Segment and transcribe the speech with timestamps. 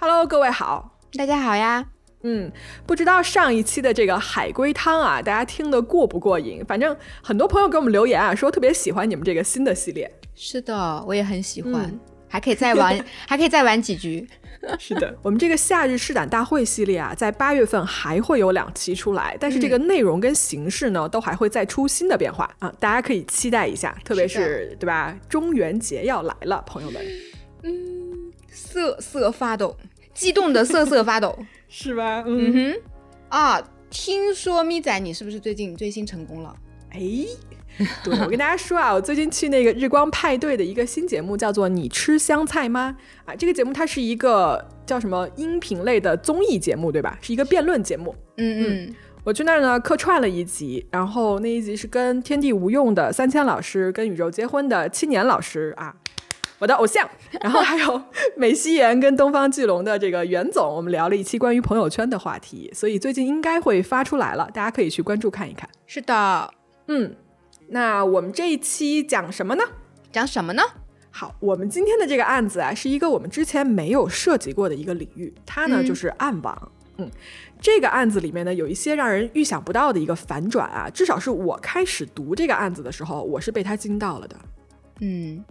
[0.00, 1.84] Hello，各位好，大家好呀。
[2.22, 2.52] 嗯，
[2.86, 6.64] 不知道上一期的这个海龟汤啊，大家听得过不过瘾？
[6.64, 10.08] 反正很多朋友给我们留言啊，说特别喜欢你们这个新的系列。
[10.36, 11.92] 是的，我也很喜欢，
[12.28, 14.24] 还可以再玩， 还可以再玩几局。
[14.78, 23.96] 是的，我们这个夏日试胆大会系列啊，在八月份还会有两期出来，但是这个内容跟形式呢，都还会再出新的变化啊，大家可以期待一下。
[24.04, 25.16] 特别是对吧？
[25.28, 27.04] 中元节要来了，朋友们，
[27.64, 27.97] 嗯，
[28.58, 29.76] 瑟瑟发抖，
[30.12, 31.38] 激动的瑟瑟发抖，
[31.68, 32.24] 是吧？
[32.26, 32.80] 嗯哼，
[33.28, 36.54] 啊，听说咪仔你是不是最近追星成功了？
[36.90, 37.00] 哎。
[38.02, 42.96] 对，我跟大家说啊， 我最近去那个日光派对的一个新节目，叫做《你吃香菜吗》
[43.30, 47.16] 啊，这个节目它是一个叫什么音频类的综艺节目，对吧？
[47.22, 48.12] 是一个辩论节目。
[48.36, 55.94] 嗯嗯，我去那儿呢客串了一集，然后那一集是跟天地无用的三千老师，跟宇宙结婚的七年老师啊，
[56.58, 57.08] 我的偶像，
[57.40, 58.02] 然后还有
[58.36, 65.68] 美西园跟东方巨龙的这个袁总，我们聊了一期关于朋友圈的话题，所以最近应该会发出来了，大家可以去关注看一看。
[65.86, 66.52] 是的，
[66.86, 67.14] 嗯。
[67.70, 69.62] 那我们这一期讲什么呢？
[70.10, 70.62] 讲什么呢？
[71.10, 76.72] 好，我们今天的这个案子啊，是一个我们之前没有涉及过的一个领域，它呢就是暗网。
[76.96, 77.10] 嗯，
[77.60, 84.36] 这个案子里面呢，有一些让人预想不到的一个反转啊，至少是我开始读这个案子的时候，我是被他惊到了的。
[85.00, 85.44] 嗯，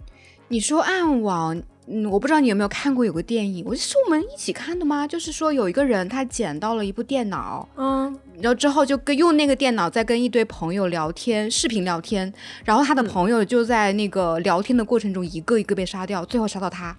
[0.50, 1.62] 你说暗网。
[1.90, 5.08] 嗯，我不知道你有没有看过有个电影，我是我们一起看的吗？
[5.08, 12.34] 就是说有一个人他捡到了一部电脑，嗯，然后之后就跟用那个电脑在跟一堆朋友聊天，视频聊天，
[12.66, 16.94] 然后他的朋友就在那个聊天的过程中一个一个被杀掉，最后杀到他，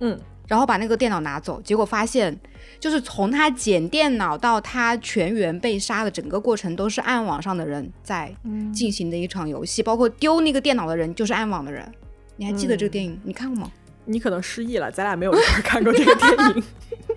[0.00, 2.38] 嗯，然后把那个电脑拿走，结果发现
[2.78, 8.30] 就是从他捡电脑到他全员被杀的整个过程都是暗网上的人在
[8.74, 11.90] 进行的一场游戏，包括丢那个电脑的人就是暗网的人，
[12.36, 13.20] 你还记得这个电影？
[13.24, 13.70] 你看过吗？
[14.06, 16.62] 你可能失忆了，咱俩没有一块看过这个电影，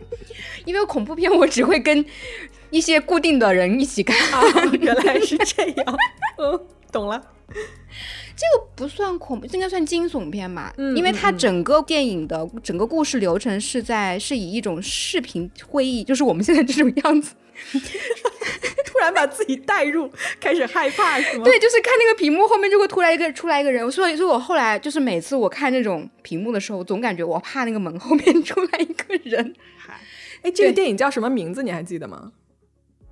[0.65, 2.05] 因为恐怖片我只会跟
[2.69, 4.15] 一些固定的人一起看。
[4.79, 5.97] 原来是这样，
[6.37, 6.59] 嗯，
[6.91, 7.21] 懂了。
[8.35, 10.73] 这个不算恐怖，应该算惊悚片吧？
[10.77, 17.33] 嗯，因为它整个电影的整个故事流程是在是以一种视频会议，就是我们现在这种样子。
[18.85, 20.09] 突然把自己带入，
[20.39, 21.43] 开始害怕是吗？
[21.43, 29.53] 对，就是看那个屏幕后面就会突然一个出来一个人，所以，所以我后来就是每次我看那种屏幕的时候，总感觉我怕那个门后面出来一个人。
[30.41, 31.61] 哎，这个电影叫什么名字？
[31.63, 32.31] 你还记得吗？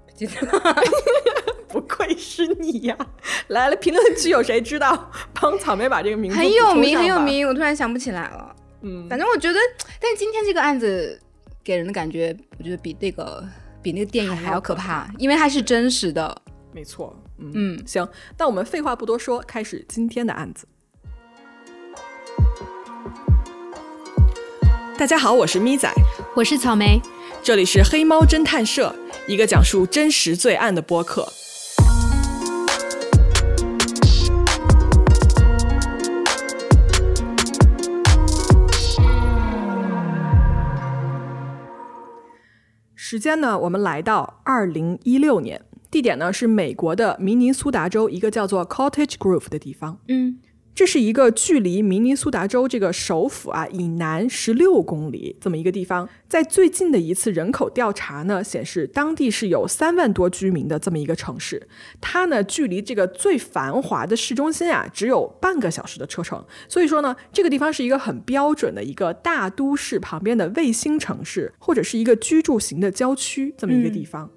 [0.08, 0.76] 不记得了。
[1.68, 2.98] 不愧是你呀！
[3.48, 5.12] 来了，评论区有谁知道？
[5.34, 7.46] 帮草莓把这个名字很有名，很有名。
[7.46, 8.56] 我突然想不起来了。
[8.82, 9.60] 嗯，反正我觉得，
[10.00, 11.20] 但今天这个案子
[11.64, 13.44] 给人的感觉，我觉得比那个。
[13.86, 16.36] 比那个电影还要可怕，因为它是真实的。
[16.74, 20.68] 没错，嗯，行，那我们废话不多说，开始今天的案子。
[24.98, 25.88] 大家好，我是咪仔，
[26.36, 27.00] 我是草莓，
[27.44, 28.96] 这里是黑猫侦探社，
[29.28, 31.32] 一个讲述真实罪案的播客。
[43.16, 43.58] 时间呢？
[43.58, 49.98] 我们来到二零一六年，地点呢是美国的明尼苏达州一个叫做 Cottage Grove 的地方。
[50.10, 50.38] 嗯。
[50.76, 61.70] 这是一个距离明尼苏达州这个首府啊以南十六公里这么一个地方，在最近的一次人口调查呢显示，当地是有三万多居民的这么一个城市。
[62.02, 74.30] 它呢距离这个最繁华的市中心啊只有半个小时的车程，所以说呢这个地方是一个很标准的一个大都市旁边的卫星城市，或者是一个居住型的郊区这么一个地方。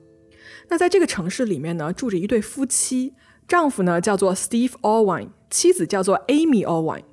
[0.68, 3.14] 那在这个城市里面呢住着一对夫妻。
[3.48, 7.04] 丈夫呢叫做 Steve Allwine，妻子叫做 Amy Allwine。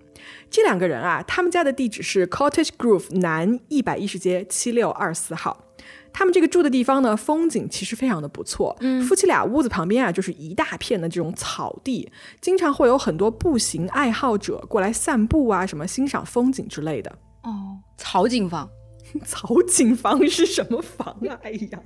[0.50, 5.66] 这两个人啊，他们家的地址是 Cottage Grove 南一百一十街七六二四号。
[6.14, 8.74] 他们这个住的地方呢，风景其实非常的不错。
[8.80, 12.10] 嗯，夫妻俩屋子旁边啊，就是一大片的这种草地，
[12.40, 17.12] 经常会有很多步行爱好者过来散步啊，什么欣赏风景之类的。
[17.44, 18.70] 哦，草景房，
[19.28, 21.38] 草景房是什么房啊？
[21.44, 21.80] 哎呀！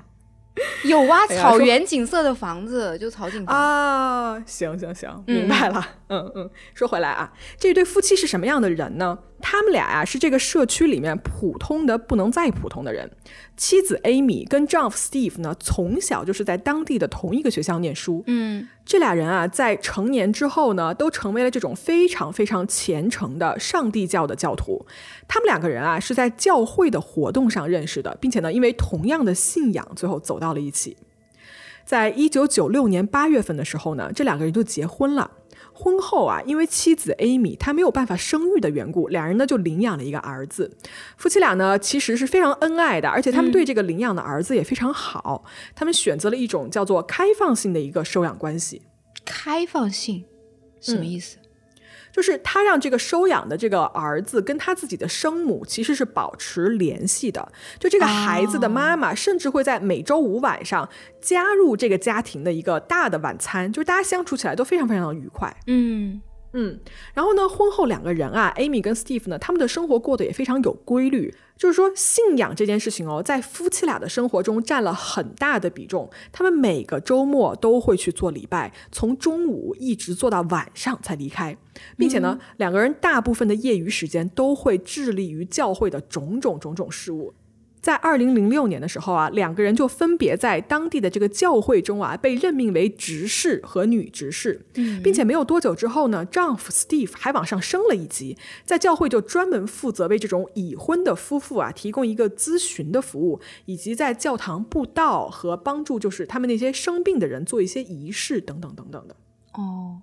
[0.86, 4.44] 有啊，草原景色的房子就草景房啊。
[4.46, 5.86] 行行行，明白了。
[6.10, 9.18] 嗯嗯，说回来啊，这对夫妻是什么样的人呢？
[9.42, 13.10] 他们俩呀是这个社区里面普通的不能再普通的人。
[13.58, 18.24] 妻子 Amy 跟丈夫 Steve 呢，从小就是在当地的同一个学校念书。
[18.28, 24.86] 嗯，这俩人啊，在成年之后呢，都成为了这种非常非常虔诚的上帝教的教徒。
[25.28, 30.96] 他们两个人啊，是在教会的活动上认识的，并且呢，因为同样的信仰，最后走到了一起。
[31.84, 35.32] 在一九九六年八月份的时候呢，这两个人就结婚了。
[35.82, 40.76] 婚后啊，因为妻子 Amy 她没有办法生育的缘故，两人呢就领养了一个儿子。
[41.16, 45.46] 夫妻俩呢其实是非常恩爱的，而且他们对这个领养的儿子也非常好。
[45.74, 48.82] 他们选择了一种叫做开放性的一个收养关系。
[49.24, 50.26] 开放性
[50.82, 51.38] 什么意思？
[52.12, 57.52] 就是他让这个收养的这个儿子跟他自己的生母其实是保持联系的。
[57.80, 60.88] 就这个孩子的妈妈甚至会在每周五晚上
[61.22, 65.56] 加入这个家庭的一个大的晚餐，就是大家相处起来都非常非常的愉快。
[65.68, 66.22] 嗯。
[66.54, 66.80] 嗯，
[67.14, 71.34] 然后呢，婚后两个人啊，Amy 跟 Steve 呢，他们的生活过得也非常有规律。
[71.56, 76.10] 就是说，信仰这件事情哦，在夫妻俩的生活中占了很大的比重。
[76.32, 81.56] 他们每个周末都会去做礼拜，从中午一直做到晚上才离开，
[81.98, 87.34] 并且呢，两个人大部分的业余时间都会致力于教会的种种种种事务。
[87.90, 94.64] 在二零零六年的时候啊，两个人就分别在当地的这个教会中啊被任命为执事和女执事，
[95.04, 109.16] 并且没有多久之后呢，丈夫 Steve 还往上升了一级，在教会就专门负责为这种已婚的夫妇啊提供一个咨询的服务，以及在教堂布道和帮助就是他们那些生病的人做一些仪式等等等等的。
[109.54, 110.02] 哦，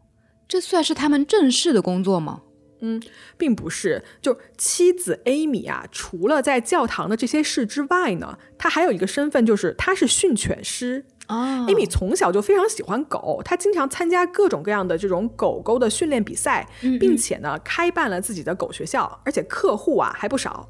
[0.49, 2.43] 这算是他们正式的工作吗？
[2.81, 3.03] 嗯，
[3.37, 4.03] 并不是。
[4.21, 11.05] 就妻子 Amy 啊，除了在教堂的这些事之外呢，她还有一个身份，就是她是训犬师。
[11.29, 16.69] 哦，Amy 从小就非常喜欢狗，她经常参加各种各样的这种狗狗的训练比赛，
[17.01, 20.69] 并且呢，开办了自己的狗学校，而且客户啊还不少。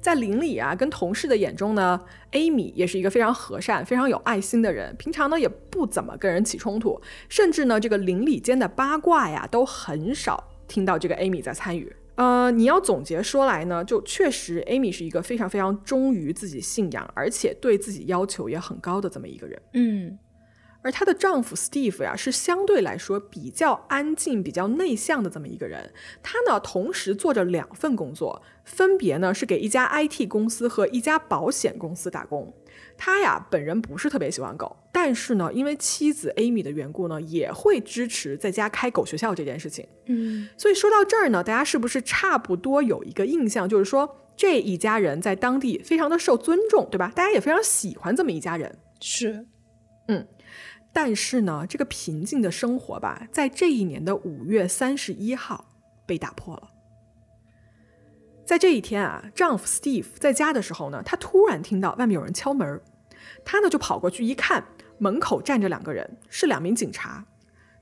[0.00, 2.00] 在邻里啊，跟同事的眼中呢
[2.30, 4.94] ，Amy 也是一个非常和善、非常有爱心的人。
[4.96, 10.48] 平常呢，也不怎么跟人起冲突，甚至呢，这个邻里间的八卦呀，都很少。
[10.68, 19.60] 听到这个 Amy 在参与，呃，你要总结说来呢，就确实 Amy 是一个非常非常忠于自己信仰，而且对自己要求也很高的这么一个人。
[19.72, 20.18] 嗯，
[20.82, 25.92] 而她的丈夫 Steve 呀，是相对来说比较安静、比较内向的这么一个人。
[26.22, 32.52] 他呢，同时做着两份工作，分别呢是给一家 IT 公司和一家保险公司打工。
[32.98, 39.86] 他呀，本人不是特别喜欢狗，但是呢，因为妻子 Amy 的缘故呢，也会支持在家开狗学校这件事情。
[40.06, 47.12] 嗯，所以说到这儿呢，大家是不是差不多有一个印象，就是说这一家人在当地非常的受尊重，对吧？
[47.14, 48.76] 大家也非常喜欢这么一家人。
[49.00, 49.46] 是，
[50.08, 50.26] 嗯，
[50.92, 55.64] 但是呢，这个平静的生活吧，在这一年的五月三十一号
[56.04, 56.70] 被打破了。
[58.48, 62.80] 在这一天啊，丈夫 Steve 在家的时候呢，他突然听到外面有人敲门，
[63.44, 64.64] 他呢就跑过去一看，
[64.96, 67.26] 门口站着两个人，是两名警察。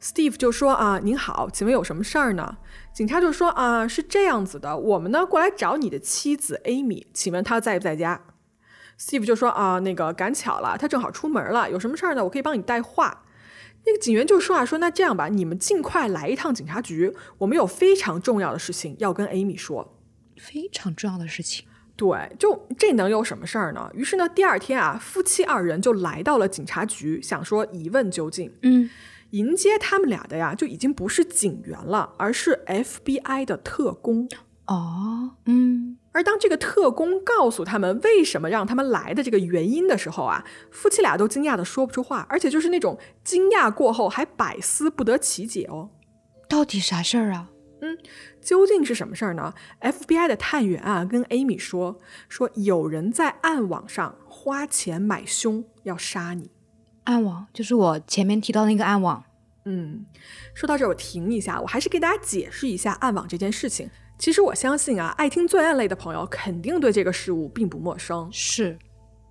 [0.03, 2.57] Steve 就说啊，您好，请问有什么事儿呢？
[2.93, 8.21] 警察就说啊，是这样子的，我们呢过来找你的妻子 Amy，请问她在不在家
[8.99, 12.25] ？Steve 就说啊，那个赶巧了，她正好出门了，有什么事儿呢？
[12.25, 13.23] 我可以帮你带话。
[13.85, 19.93] 那个警员就说啊，说那这样吧，你们尽快来一趟警察局，我们有非常重要的事情要跟 Amy 说。
[20.39, 21.67] 非常重要的事情，
[21.97, 23.91] 对，就这能有什么事儿呢？
[23.95, 28.53] 于是呢，第二天啊，夫妻二人就来到了警察局，想说一问究竟。
[28.63, 28.91] 嗯，
[29.31, 34.29] 迎接他们俩的呀，就已经不是警员了，而是 FBI 的特工。
[34.67, 45.91] 哦，嗯，而当这个特工告诉他们为什么让他们来的这个原因的时候啊，夫妻俩都惊讶的说不出话，而且就是那种惊讶过后还百思不得其解哦。
[46.49, 47.51] 到底啥事儿啊？
[47.87, 47.99] 嗯，
[48.41, 51.99] 究竟是什么事儿呢？FBI 的探员啊，跟 Amy 说，
[52.29, 56.51] 说有人在暗网上花钱买凶，要杀你。
[57.05, 59.25] 暗网就是我前面提到的那个暗网。
[59.65, 60.07] 嗯，
[60.55, 63.91] 说到这儿我停一下，我还是给大家解释一下暗网这件事情。
[64.19, 68.29] 其实我相信啊，爱听罪案类的朋友肯定对这个事物并不陌生。
[68.33, 68.79] 是。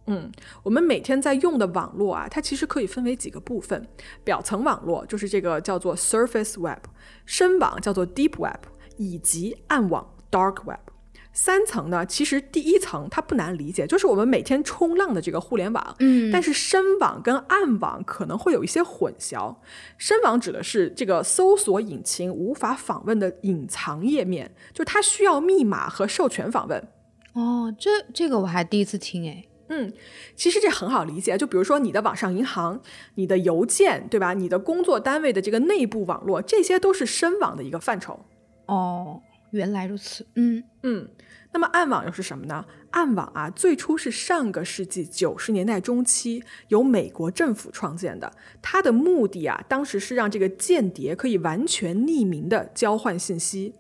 [0.08, 0.32] 嗯，
[0.64, 3.88] 我们每天在用的网络啊，它其实可以分为几个部分。
[4.24, 6.86] 表层网络就是这个叫做 Surface Web，
[7.26, 8.66] 深网叫做 Deep Web，
[8.98, 10.80] 以及暗网 Dark Web。
[11.34, 15.96] 三层呢，其实第一层它不难理解，就是我们每天冲浪的这个互联网。
[16.00, 19.54] 嗯，但是深网跟暗网可能会有一些混淆。
[19.98, 26.88] 深网指的是这个搜索引擎无法访问的隐藏页面，就它需要密码和授权访问。
[27.34, 29.50] 哦，这这个我还第一次听诶。
[29.69, 29.91] 嗯，
[30.36, 32.79] 其实这很好理解，就比如说你的网上银行、
[33.15, 34.34] 你的邮件，对吧？
[34.34, 38.25] 你的工作单位的这个内部网络，这些都是深网的一个范畴。
[38.67, 40.25] 哦，原来如此。
[40.36, 41.10] 嗯嗯，
[41.51, 42.65] 那么暗网又是什么呢？
[42.91, 48.31] 暗网啊，最初是上个世纪九十年代中期由美国政府创建的，
[48.62, 53.74] 它的目的啊，当时是让这个间谍可以完全匿名的交换信息。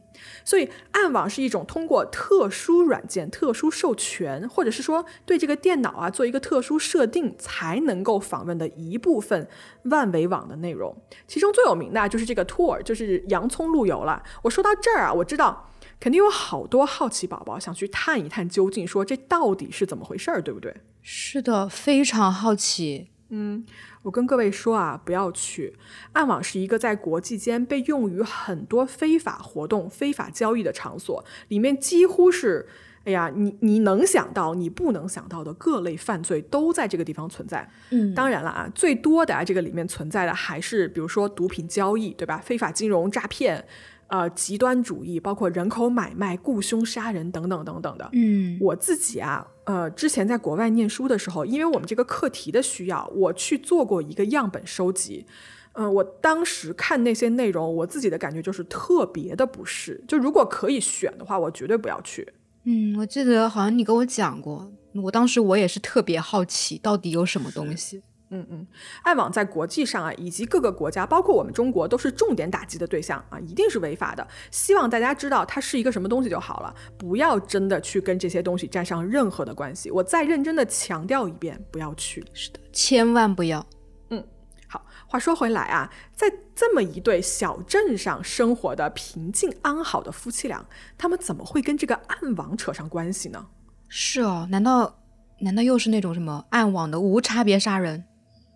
[0.43, 9.47] 所以暗网是一种通过特殊软件、特殊授权，或者是说对这个电脑啊做一个特殊设定，才能够访问的一部分
[9.83, 10.95] 万维网的内容。
[11.27, 14.21] 其中最有名的就是这个 Tor，就是洋葱路由了。
[14.43, 20.75] 我说到这儿啊，我知道肯定有好多好奇宝宝想去探一探究竟，说这到底是怎么回事儿，对不对？
[21.01, 23.09] 是的，非常好奇。
[23.29, 23.65] 嗯，
[24.05, 25.75] 我跟各位说啊，不要去。
[26.13, 32.67] 暗网是一个在国际间被用于很多非法活动、非法交易的场所，里面几乎是，
[33.05, 37.67] 哎呀，你你能想到、你不能想到的各类犯罪都在这个地方存在。
[37.89, 42.37] 嗯，当然了啊，最多的啊，这个里面存在的还是比如说毒品交易，对吧？
[42.37, 43.65] 非法金融诈骗。
[44.07, 48.07] 呃，极端主义，包括人口买卖、雇凶杀人等等等等的。
[48.13, 55.25] 嗯，我自己啊，呃，之前在国外念书的时候，因为我们这个课题的需要，我去做过一个样本收集。
[55.73, 60.01] 嗯，我当时看那些内容，我自己的感觉就是特别的不适。
[60.07, 62.25] 就如果可以选的话，我绝对不要去。
[62.63, 64.71] 嗯，我记得好像你跟我讲过，
[65.03, 68.01] 我当时我也是特别好奇，到底有什么东西。
[68.29, 68.67] 嗯嗯，
[69.03, 74.27] 暗网在国际上啊，以及各个国家，包括我们中国，都是重点打击的对象啊，一定是违法的。
[74.49, 79.91] 希望大家知道它是一个什么东西就好了，不要真的去跟这些东西沾上任何的关系。
[79.91, 82.25] 我再认真的强调一遍，不要去。
[82.33, 83.65] 是的，千万不要。
[84.09, 84.23] 嗯，
[84.67, 84.85] 好。
[85.07, 90.65] 话说回来啊，在这么一对小镇上生活的平静安好的夫妻俩，
[90.97, 93.45] 他们怎么会跟这个暗网扯上关系呢？
[93.87, 94.97] 是哦，难道
[95.39, 98.03] 难道又是那种什么暗网的无差别杀人？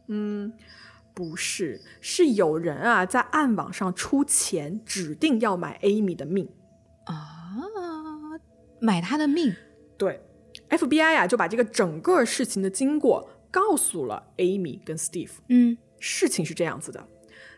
[0.10, 0.52] 嗯，
[1.14, 6.50] 不是，是有人啊在暗网上出钱，指定要买 Amy 的命
[7.06, 7.16] 啊，
[8.80, 9.56] 买他的命。
[9.98, 10.22] 对
[10.70, 15.32] ，FBI 啊就把这个整个事情的经过告诉了 Amy 跟 Steve。
[15.48, 17.08] 嗯，事情是这样子的，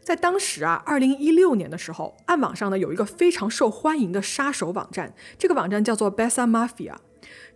[0.03, 6.95] 在当时啊，二零一六年的时候，暗网上呢有一个非常受欢迎的杀手网站，这个网站叫做 Bessa Mafia。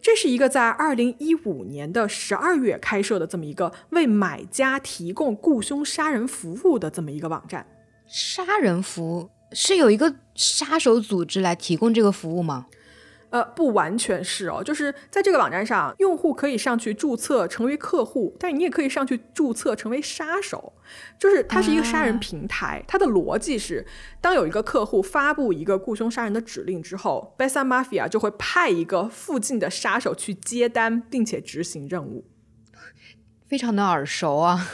[0.01, 7.65] 这是一个在二零一五年的十二月开设的这么一个为买家提供雇凶杀人服务的这么一个网站。
[8.08, 12.67] 杀人服务是有一个杀手组织来提供这个服务吗？
[13.29, 20.74] 呃，不完全是哦，就是在这个网站上，用户可以上去注册成为客户，但你也可以上去注册成为杀手。
[21.20, 23.86] 就是它是一个杀人平台，它的逻辑是，
[24.22, 32.25] 当有一个客户发布一个雇凶杀人的指令之后，Bessa Mafia 就会派一个附近的杀手去接单，并且执行任务。
[33.48, 34.67] 非常的耳熟啊，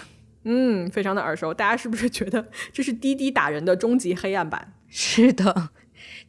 [0.44, 1.54] 嗯，非常的耳熟。
[1.54, 4.74] 大家是不是觉得这是滴滴打人的终极黑暗版？
[4.88, 5.70] 是的。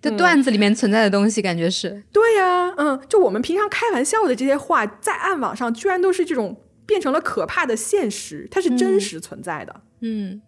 [0.03, 2.03] 这段子里面存在的东西，感觉是。
[2.13, 10.43] 对呀，嗯，就我们平常开玩笑的这些话，在暗网上居然都是这种变成了可怕的现实，它是真实存在的，嗯，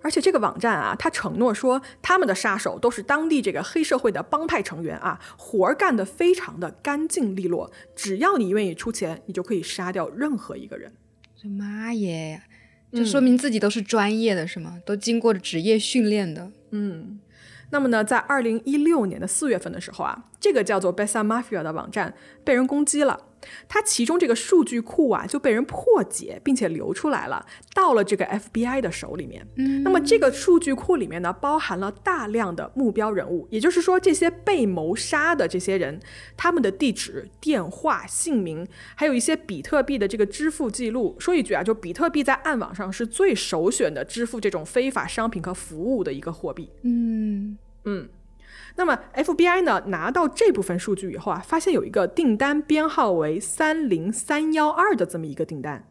[0.00, 10.90] 而且这个网站啊，他承诺说他们的杀手都是当地这个黑社会的帮派成员啊，活儿干得非常的干净利落，只要你愿意出钱，你就可以杀掉任何一个人。
[11.36, 12.40] 这妈耶，
[12.90, 14.80] 就说明自己都是专业的，是吗？
[14.86, 17.20] 都经过了职业训练的，嗯。
[17.70, 22.14] 那么呢，在二零一六年的四月份的时候啊，这个叫做 Bessa Mafia 的网站
[22.44, 23.26] 被人攻击了，
[23.68, 29.46] 它其中这个数据库啊就被人破解，并且流出来了，到了这个 FBI 的手里面。
[29.56, 35.98] 嗯，那么这个数据库里面呢，包含了大量的目标人物，也就是说，这些被谋杀的这些人，
[36.36, 41.16] 他们的地址、电话、姓名，还有一些比特币的这个支付记录。
[41.18, 46.70] 说一句啊，就比特币在暗网上是最首选的支付这种非法商品和服务的一个货币。
[46.82, 47.58] 嗯。
[47.84, 48.06] 嗯，
[48.78, 55.84] 那么 FBI 呢拿到这部分数据以后啊，发现有一个订单编号为三零三幺二的这么一个订单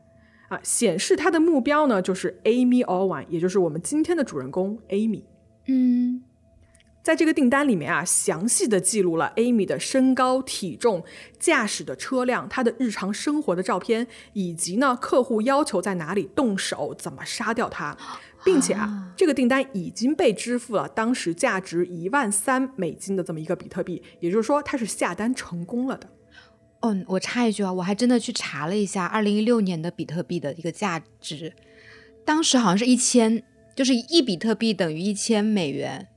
[0.48, 5.26] 啊，显示它的目标呢就是 Amy Owen，也就是我们今天的主人公 Amy。
[5.68, 6.24] 嗯，
[7.08, 11.02] 在这个订单里面啊，详细的记录了 Amy 的身高、体重、
[11.40, 17.96] 驾驶的车辆、她的日常生活的照片，以及呢客户要求在哪里动手、怎么杀掉他。
[18.44, 26.10] 并且啊，这个订单已经被支付了当时价值一万三美金的这么一个比特币，也就是说，他是下单成功了的。
[26.82, 31.54] 哦，我插一句啊，我还真的去查了一下二零一六年的比特币的一个价值，
[32.26, 33.42] 当时好像是一千，
[33.74, 36.10] 就是一比特币等于一千美元。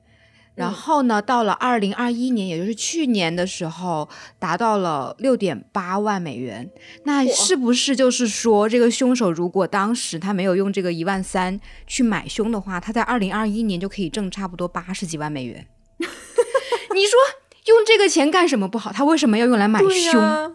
[0.61, 6.71] 然后呢，到了二零二一年，也就是去年的时候，达到了六点八万美元。
[7.05, 15.67] 那是不是就是说，这个凶手如果当时他没有用这个一万三去买凶的话，他在二零二一年就可以挣差不多八十几万美元？
[15.99, 17.19] 你说
[17.67, 18.93] 用这个钱干什么不好？
[18.93, 20.55] 他为什么要用来买凶？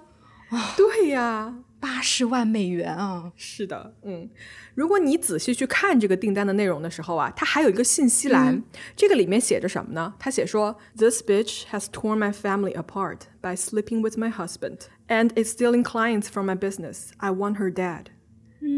[0.77, 3.31] 对呀，八八十万美元啊！
[3.35, 4.27] 是的，嗯，
[4.73, 8.63] 如果你仔细去看这个订单的内容的时候啊，它还有一个信息栏，
[8.95, 10.15] 这个里面写着什么呢？
[10.17, 16.23] 它写说，This bitch has torn my family apart by sleeping with my husband and is stealing clients
[16.23, 17.09] from my business.
[17.17, 18.05] I want her dead.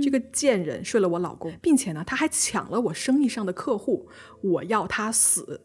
[0.04, 4.10] 这个贱人睡了我老公，并且呢，他还抢了我生意上的客户，
[4.42, 5.62] 我要他死。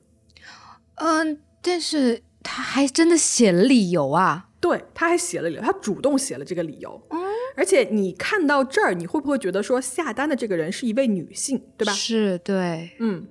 [0.94, 4.50] 嗯，但是他还真的写了理由啊。
[4.60, 7.04] 对，他还写了理由，他主动写了这个理由。
[7.10, 7.18] 嗯，
[7.56, 11.92] 而且你看到这儿，你会不会觉得说下单的这个人是一位女性，对吧？
[11.92, 13.26] 是，对，嗯。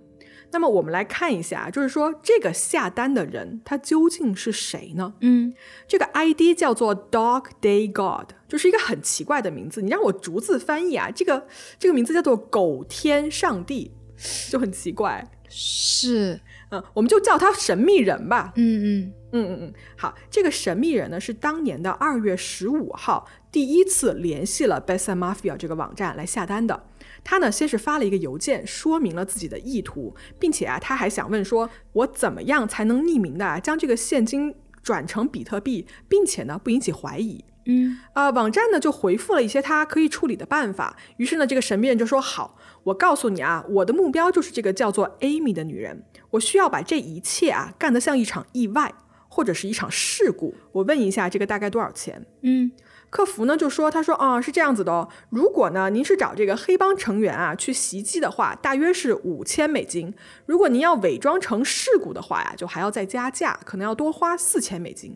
[0.54, 5.14] 那么我们来看一下，就是说这个下单的人他究竟是谁呢？
[5.22, 5.54] 嗯，
[5.88, 9.82] 这个 ID 叫做 Dog Day God，就是一个很奇怪的名字。
[9.82, 11.48] 你让我逐字翻译啊，这个
[11.80, 13.94] 这个名字叫做狗天上帝，
[14.50, 15.26] 就很奇怪。
[15.48, 16.42] 是。
[16.72, 18.52] 嗯，我们就叫他神秘人吧。
[18.58, 26.84] 嗯嗯嗯嗯嗯，好，这个神秘人呢是当年的二月十五号第一次联系了 Besa Mafia 这个网站来下单的。
[27.24, 37.44] 他呢先是发了一个邮件，说明了自己的意图，并且啊他还想问说，我怎么样才能匿名的将这个现金转成比特币，并且呢不引起怀疑。
[37.66, 40.98] 嗯，啊，网站呢就回复了一些他可以处理的办法。
[41.18, 46.04] 于是呢，这个神秘人就说：“好，我告诉你啊，我的目标就是这个叫做 Amy 的女人。
[46.32, 48.92] 我需要把这一切啊干得像一场意外
[49.28, 50.56] 或者是一场事故。
[50.72, 52.72] 我问一下，这个大概多少钱？”嗯，
[53.12, 55.08] 客服呢就说：“他说啊，是这样子的哦。
[55.30, 60.12] 如果呢您是找这个黑帮成员啊去袭击的话，大约是五千美金。
[60.48, 65.16] 如果您要伪装成事故的话呀，就还要再加价，可能要多花四千美金。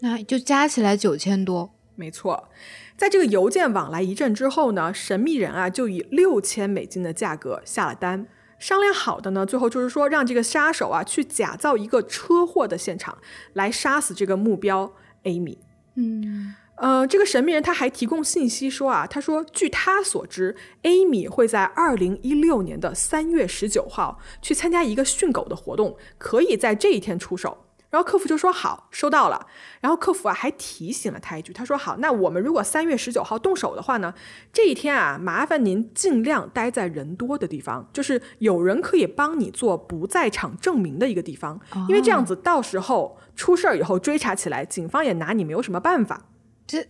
[0.00, 2.48] 那就加起来九千多。”没错，
[2.96, 8.26] 在这个邮件往来一阵之后呢，神秘人啊就以六千美金的价格下了单。
[8.58, 13.18] 商量好的呢，最后就是说让这个杀手啊去假造一个车祸的现场，
[13.52, 14.92] 来杀死这个目标
[15.24, 15.58] Amy。
[15.96, 27.58] 嗯，呃，这个神秘人他还提供信息说啊，他说据他所知，Amy 会在二零一六年的三月十九号去参加一个训狗的活动，可以在这一天出手。
[27.90, 29.46] 然后客服就说好，收到了。
[29.80, 34.12] 然后客服啊还提醒了他一句，他说好，那我们如果三月十九号动手的话呢，
[34.52, 46.22] 这一天啊，麻烦您尽量待在人多的地方，就是有人可以帮你做不在场证明的一个地方，因为这样子到时候出事儿以后追查起来，警方也拿你没有什么办法。
[46.66, 46.86] 这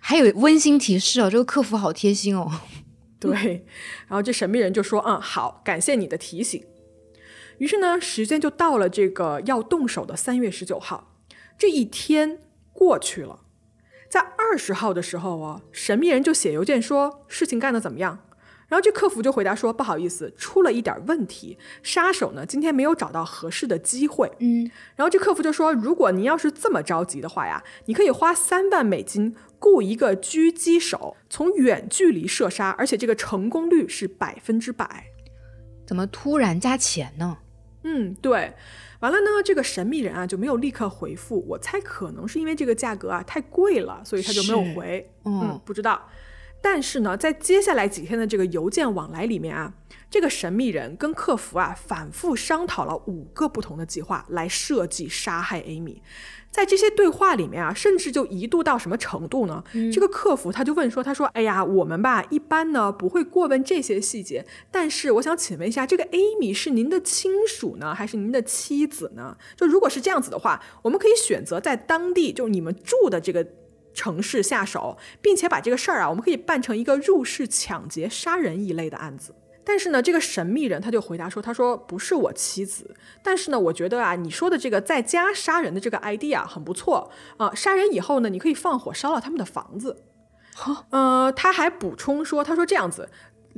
[0.00, 2.60] 还有温馨提示哦，这个客服好贴心哦。
[3.18, 3.64] 对，
[4.06, 6.64] 然后这神秘人就说，嗯，好，感谢你的提醒。
[7.58, 11.16] 于是呢，时间就到了这个要动手的三月十九号，
[11.56, 12.40] 这一天
[12.74, 13.40] 过去了，
[14.10, 18.25] 在二十号的时候啊，神秘人就写邮件说事情干得怎么样，
[18.68, 35.06] 然后这客服就回答说不好意思，出了一点问题，杀手呢今天没有找到合适的机会，嗯，然后这客服就说如果您要是这么着急的话呀，你可以花三万美金雇一个狙击手，从远距离射杀，而且这个成功率是百分之百。
[35.86, 37.38] 怎么突然加钱呢？
[37.84, 38.52] 嗯，对，
[38.98, 45.08] 完了呢，这个神秘人啊就没有立刻回复，我猜可能是因为这个价格啊太贵了，所以他就没有回。
[45.24, 46.02] 嗯，不知道。
[46.68, 49.72] 但是呢，在接下来几天的这个邮件往来里面啊，
[50.10, 55.98] 这个神秘人跟客服啊反复商讨了五个不同的计划来设计杀害 Amy。
[56.50, 59.62] 在这些对话里面啊，甚至就一度到什么程度呢？
[59.92, 69.36] 这个客服他就问说：“他说，哎呀，我们吧一般呢不会过问这些细节，但是我想请问一下，这个 Amy 是您的亲属呢，还是您的妻子呢？
[69.54, 73.46] 就如果是这样子的话，我们可以选择在当地就是你们住的这个
[73.96, 90.04] 城市下手，并且把这个事儿啊，我们可以办成一个入室抢劫、杀人一类的案子。”但是呢，这个神秘人他就回答说：“他说不是我妻子，但是呢，我觉得啊，你说的这个在家杀人的这个 ID 啊很不错啊，杀人以后呢，你可以放火烧了他们的房子。”
[90.90, 93.08] 呃，他还补充说：“他说这样子，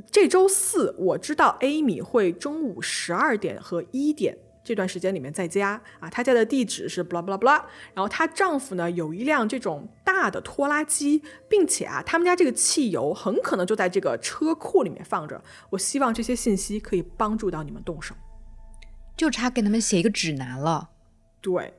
[0.09, 4.37] 这周四我知道 Amy 会中午十二点和一点。”
[4.69, 7.59] 这段时间里面在家啊，她家的地址是 blah blah blah，
[7.95, 15.43] 然后她丈夫呢有一辆这种大的拖拉机，并且啊，他们家这个汽油很可能就在这个车库里面放着。
[15.71, 18.13] 我希望这些信息可以帮助到你们动手，
[19.17, 20.91] 就差给他们写一个指南了。
[21.41, 21.73] 对，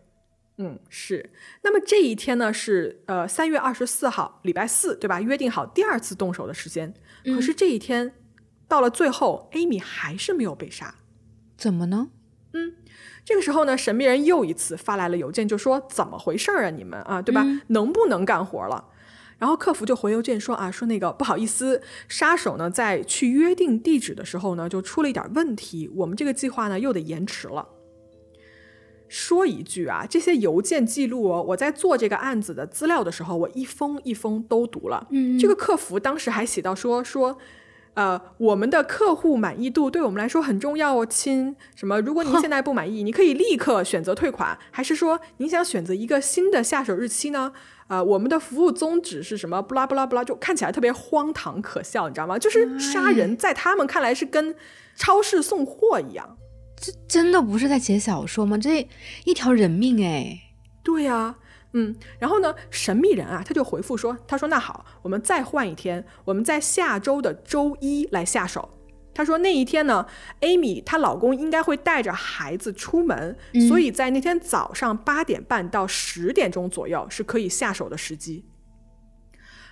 [0.57, 1.31] 嗯，是。
[1.63, 5.21] 那么这一天呢是呃三月二十四号，礼拜四，对吧？
[5.21, 6.93] 约定好第二次动手的时间。
[7.25, 8.13] 可是这一天
[8.67, 10.97] 到了最后，Amy 还是没有被杀，
[11.57, 12.09] 怎么呢？
[12.53, 12.75] 嗯，
[13.31, 16.71] 这个时候呢，神秘人又一次发来了邮件，就说怎么回事儿啊？
[16.71, 17.47] 你们啊，对吧？
[17.69, 18.85] 能不能干活了？
[19.39, 27.69] 然后客服就回邮件说啊，说那个不好意思，杀手呢在去约定地址的时候呢，就出了一点问题，我们这个计划呢又得延迟了。
[29.07, 35.07] 说一句啊，这些邮件记录哦，我在做这个案子的资料的时候，我一封一封都读了。
[35.11, 37.39] 嗯，这个客服当时还写到说说，
[38.01, 41.55] 呃，我们的客户满意度对我们来说很重要哦，亲。
[41.77, 42.01] 什么？
[42.01, 47.53] 如果您现在不满意，你可以立刻选择退款，还是说您想选择一个新的下手日期呢？
[47.89, 49.61] 呃，我们的服务宗旨是什么？
[49.61, 52.39] 不拉不拉不拉，就看起来特别荒唐可笑，你知道吗？
[52.39, 54.57] 就是杀人，在他们看来是跟
[54.97, 56.39] 超市送货一样。
[56.81, 58.57] 这真的不是在写小说吗？
[58.57, 58.89] 这
[59.25, 60.39] 一条人命哎！
[60.83, 61.35] 对呀，
[61.73, 68.69] 嗯，然后呢，神秘人啊，他就回复说：“他说那好，我们再换一天，我们在下周的周一来下手。”
[69.15, 70.07] 他说那一天呢
[70.41, 73.37] ，Amy 她老公应该会带着孩子出门，
[73.69, 78.45] 所以在那天早上八点半到十点钟左右是可以下手的时机。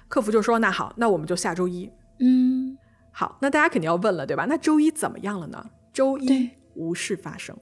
[0.09, 2.77] 客服就说：“那好，那我们就下周一。”嗯，
[3.13, 4.47] 好，那大家肯定要问了，对吧？
[4.49, 5.71] 那周一怎么样了呢？
[5.93, 6.51] 周一。
[6.75, 7.59] 无事发生，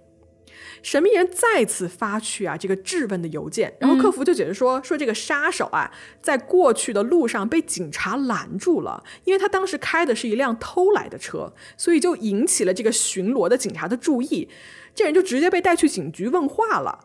[0.83, 5.91] 神秘人再次发去啊这个质问的邮件，然后客服就解释说说这个杀手啊
[6.21, 14.49] 在过去的路上被警察拦住了，因为他当时开的是一辆偷来的车，所以就引起了这个巡逻的警察的注意，
[14.95, 17.01] 这人就直接被带去警局问话了。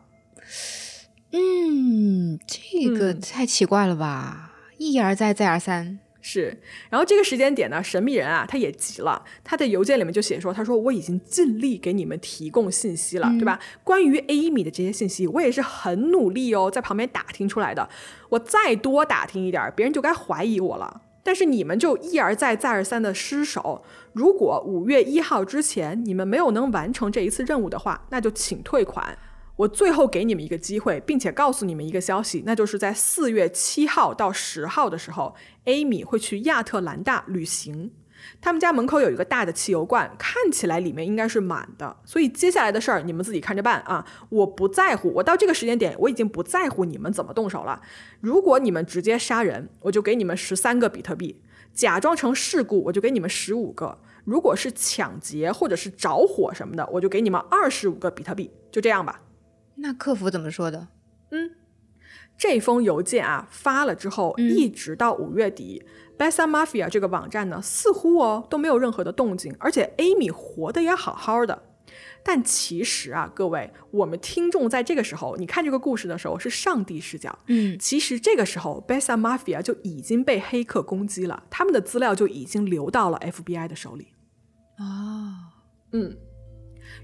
[1.32, 6.00] 嗯，这个太奇怪了吧，一而再再而三。
[6.22, 6.56] 是，
[6.90, 13.60] 然后这个时间点呢，神秘人啊，他也急了，他的邮件里面就写说，他说我已经尽力给你们提供信息了，对吧？
[13.84, 17.90] 关于 Amy 的这些信息，我也是很努力哦，在旁边打听出来的。
[18.30, 21.02] 我再多打听一点，别人就该怀疑我了。
[21.24, 29.18] 但是你们就一而再再而三的失手，如果五月一号之前你们没有能完成这一次任务的话，那就请退款。
[29.62, 37.92] 我最后给你们一个机会，并且告诉你们一个消息，那就是在四月七号到十号的时候，Amy 会去亚特兰大旅行。
[38.40, 41.96] 他们家门口有一个大的汽油罐，看起来里面应该是满的。
[42.06, 44.04] 所以接下来的事儿你们自己看着办啊！
[44.30, 47.82] 我不在乎，我到这个时间点我已经不在乎你们怎么动手了。
[48.20, 51.36] 如果你们直接杀人，我就给你们十三个比特币；
[51.72, 58.50] 假装成事故，我就给你们十五个；如果是抢劫或者是着火什么的，我就给你们二十五个比特币。
[58.72, 59.22] 就这样吧。
[59.82, 60.88] 那客服怎么说的？
[61.32, 61.52] 嗯，
[62.38, 65.84] 这封邮件啊发了之后，一直到五月底
[66.18, 71.64] ，Besa Mafia 这个网站呢，似乎哦都没有任何的动静，而且 Amy 活得也好好的。
[72.24, 77.38] 但其实啊，各位，我们听众在这个时候，你看这个故事的时候是上帝视角。
[77.48, 84.10] 嗯，其实这个时候，Besa Mafia 就已经被黑客攻击了，他们的资料就已经流到了 FBI 的手里。
[84.78, 86.16] 啊，嗯。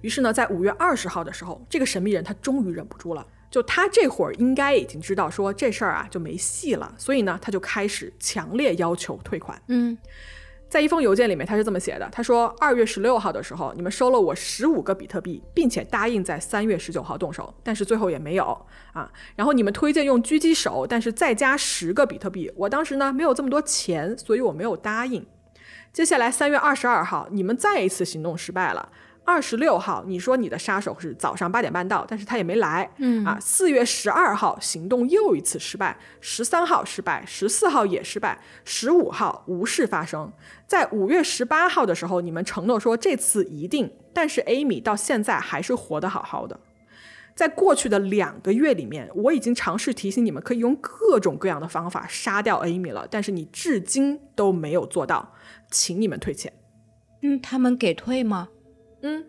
[0.01, 9.61] 于是呢，在五月二十号的时候，这个神秘人他终于忍不住了，就他这会儿应该已经知道说这事儿啊就没戏了，所以呢，他就开始强烈要求退款。
[9.67, 9.97] 嗯，
[10.69, 19.09] 在一封邮件里面他是这么写的，他说二月十六号的时候，你们收了我十五个比特币，并且答应在三月十九号动手，但是最后也没有啊。
[19.35, 25.25] 然后你们推荐用狙击手，但是再加十个比特币，我当时呢没有这么多钱，所以我没有答应。
[25.93, 28.89] 接下来三月二十二号，你们再一次行动失败了。
[29.27, 32.89] 二十六号，你说你的杀手是早上八点半到，但是他也没来。
[32.95, 40.31] 嗯啊，四月十二号行动又一次失败，十三号失败，十四号也失败，十五号无事发生。
[40.65, 46.57] 在五月十八号的时候，你们承诺说这次一定，但是 Amy 到现在还是活得好好的。
[47.35, 55.33] 在过去的两个月里面，我已经尝试提醒你们可以用各种各样的方法杀掉 Amy 了，但是你至今都没有做到，
[55.69, 56.53] 请你们退钱。
[57.21, 58.47] 嗯，他们给退吗？
[59.01, 59.25] 嗯，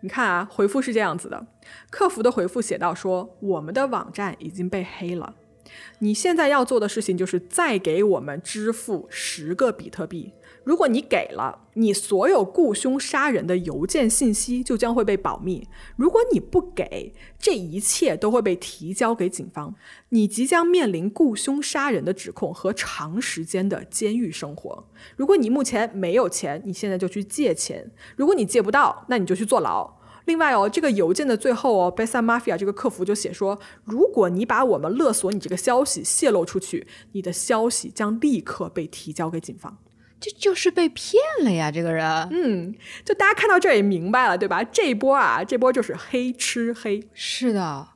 [0.00, 1.46] 你看啊，回复是这样子的，
[1.90, 5.34] 客服的回复写到说，我们的网站已经被黑了，
[6.00, 10.32] 你现在要做的事情就是再给我们支付十个比特币。
[10.68, 15.62] 如果你给了，你所有雇凶杀人的邮件信息就将会被保密；
[15.96, 19.74] 如果你不给，这一切都会被提交给警方。
[20.10, 24.86] 你即将面临雇凶杀人的指控和长时间的监狱生活。
[25.16, 29.90] 如果你目前没有钱，你现在就去借钱；如果你借不到，那你就去坐牢。
[30.26, 39.78] 另外哦，这个邮件的最后哦，Besa Mafia 这个客服就写说，如果你把我们勒索你这个消息泄露出去，你的消息将立刻被提交给警方。
[40.20, 41.70] 这就是被骗了呀！
[41.70, 44.64] 这个人，嗯，就大家看到这也明白了，对吧？
[44.64, 47.02] 这一波啊，这波就是黑吃黑。
[47.14, 47.88] 是的，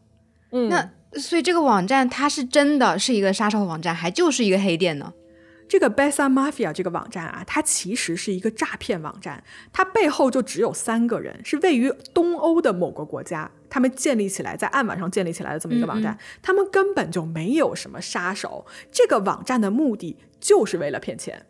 [0.52, 5.12] 嗯，那所以这个网站它是真的是一个杀手网站，还就是一个黑店呢？
[5.68, 21.46] 这个 Besa Mafia 这个网站啊，它其实是一个诈骗网站，它背后就只有三个人，是位于东欧的某个国家，他们建立起来在暗网上建立起来的这么一个网站，他们根本就没有什么杀手，这个网站的目的就是为了骗钱。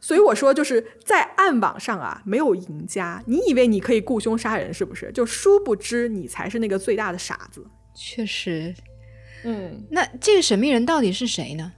[0.00, 3.22] 所以我说，就是在暗网上啊，没有赢家。
[3.26, 5.10] 你以为你可以雇凶杀人，是不是？
[5.12, 7.66] 就殊不知你才是那个最大的傻子。
[7.94, 8.74] 确实，
[9.44, 11.72] 嗯，那这个神秘人到底是谁呢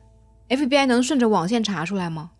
[0.48, 2.32] ？FBI 能顺着网线查出来吗？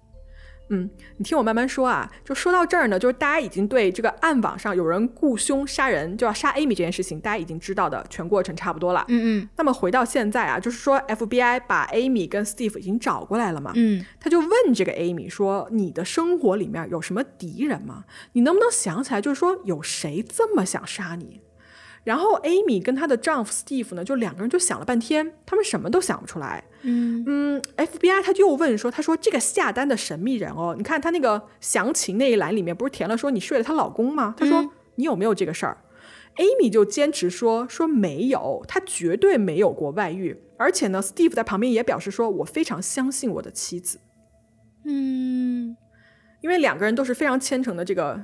[0.71, 2.11] 嗯，你听我慢慢说啊。
[2.25, 9.05] 就说到这儿呢，就是大家已经对这个暗网上有人雇凶杀人，就要杀 Amy 这件事情，大家已经知道的全过程差不多了。
[9.09, 18.05] 嗯嗯那么回到现在啊，就是说 FBI 把 Amy 跟 Steve 已经找过来了嘛，嗯，他就问这个 Amy 说：“你的生活里面有什么敌人吗？
[18.33, 21.41] 你能不能想起来，就是说有谁这么想杀你？”
[22.03, 26.65] 然后 Amy 跟她的丈夫 Steve 呢，就两个人就想了半天，他们什么都想不出来。
[26.83, 34.35] 嗯嗯，FBI 他就又问说：“他说这个下单的神秘人哦，你看他那个详情那一栏里面不是填了说你睡了她老公吗？
[34.37, 35.77] 他说、你有没有这个事儿
[36.37, 44.01] ？”Amy 就坚持说说没有，他绝对没有过外遇，而且呢，Steve 在旁边也表示说：“我非常相信我的妻子。”
[44.87, 45.77] 嗯
[46.41, 48.19] 因为两个人都是非常虔诚的这个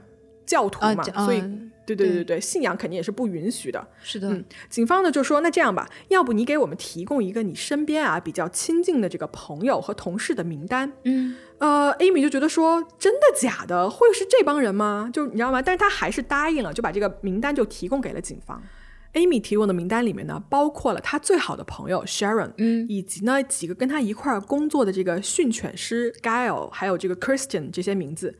[0.46, 3.88] 教徒嘛，啊所以、嗯对对对对对，信仰肯定也是不允许的。
[4.02, 10.92] 是的，嗯警方呢就说，那这样吧，要不你给我们提供一个你身边啊比较亲近的这个朋友和同事的名单。
[11.04, 13.88] 嗯呃，Amy 就觉得说，真的假的？
[13.88, 15.08] 会是这帮人吗？
[15.10, 15.62] 就你知道吗？
[15.62, 18.62] 但是他还是答应了，就把这个名单就提供给了警方。
[19.14, 28.38] Amy 提供的名单里面呢，包括了他最好的朋友 Sharon，嗯以及呢几个跟他一块儿工作的这个训犬师 Gail，还有这个 Christian 这些名字。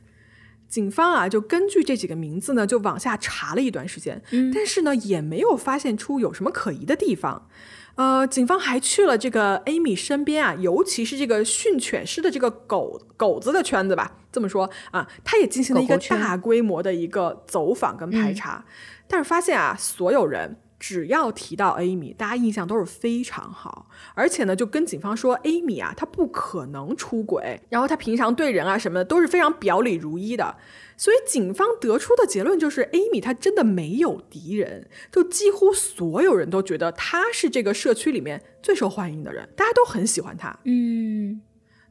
[0.67, 4.21] 警方啊，就根据这几个名字呢，就往下查了一段时间，
[4.53, 7.47] 但是呢，也没有发现出有什么可疑的地方。
[7.95, 18.63] 呃，警方还去了这个 Amy 身边啊，尤其是这个训犬师的这个狗狗子的圈子吧，这么说啊，他也进行了一个大规模的一个走访跟排查，
[19.07, 30.57] 但是发现啊，所有人只要提到 Amy，大家印象都是非常好，而且呢，就跟警方说，Amy 啊，她不可能出轨，然后她平常对人啊什么的都是非常表里如一的，
[30.95, 40.59] 所以警方得出的结论就是，Amy 她真的没有敌人，就几乎所有人都觉得她是这个社区里面最受欢迎的人，大家都很喜欢她。
[40.65, 41.41] 嗯。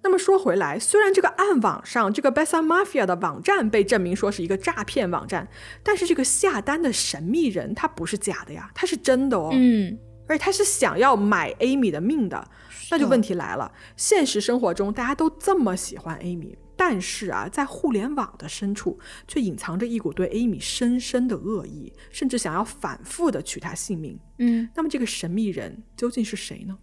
[0.07, 5.49] 那么说回来，虽然这个暗网上这个 Bessa Mafia 的网站被证明说是一个诈骗网站，
[5.83, 9.51] 但是这个下单的神秘人他不是假的呀，他是真的哦。
[9.53, 12.49] 嗯，而且他是想要买 Amy 的命的。
[12.89, 24.17] 那就问题来了，现实生活中大家都这么喜欢 Amy，但是啊，在互联网的深处却隐藏着一股对 Amy 深深的恶意，甚至想要反复的取她性命。
[24.39, 26.79] 嗯那么这个神秘人究竟是谁呢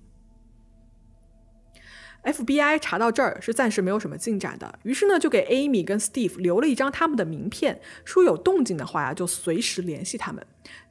[2.24, 10.46] ？FBI 查到这儿是暂时没有什么进展的，于是呢就给 Amy 跟 Steve 留了一张他们的名片，说有动静的话呀就随时联系他们，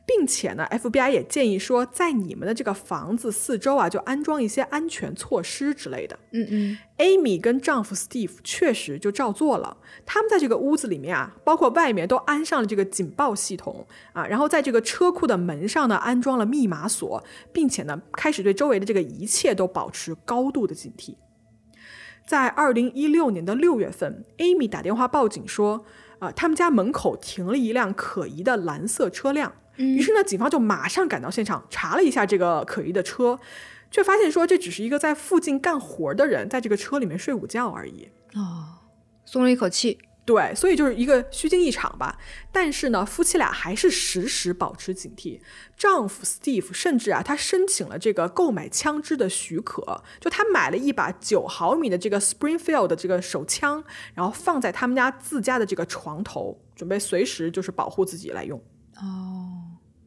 [0.04, 6.18] 并且呢 FBI 也建议说在你们的这个房子四周啊就安装一些安全措施之类的。
[6.32, 9.76] 嗯嗯 Amy 跟丈夫 Steve 确实就照做了。
[10.04, 21.14] 他们在这个屋子里面啊，包括外面都安上了这个警报系统啊，然后在这个车库的门上呢安装了密码锁，并且呢开始对周围的这个一切都保持高度的警惕。
[22.24, 25.84] 在二零一六年的六月份，Amy 打电话报警说，
[26.20, 29.52] 啊、他们家门口停了一辆可疑的蓝色车辆。
[29.82, 33.38] 于是呢，警方就马上赶到现场查了一下这个可疑的车，
[33.90, 38.08] 却发现说这只是一个在附近干活的人在这个车里面睡午觉而已。
[38.34, 38.78] 哦，
[39.24, 39.98] 松了一口气。
[40.24, 42.16] 对，所以就是一个虚惊一场吧。
[42.52, 45.40] 但是呢，夫妻俩还是时时保持警惕。
[45.76, 53.82] 丈夫 Steve 甚至啊，他申请了这个购买枪支的许可，就他买了一把九毫米的这个 Springfield 的这个手枪，
[54.14, 58.56] 然后放在他们家自家的这个床头，准备随时就是保护自己来用。
[58.98, 59.61] 哦，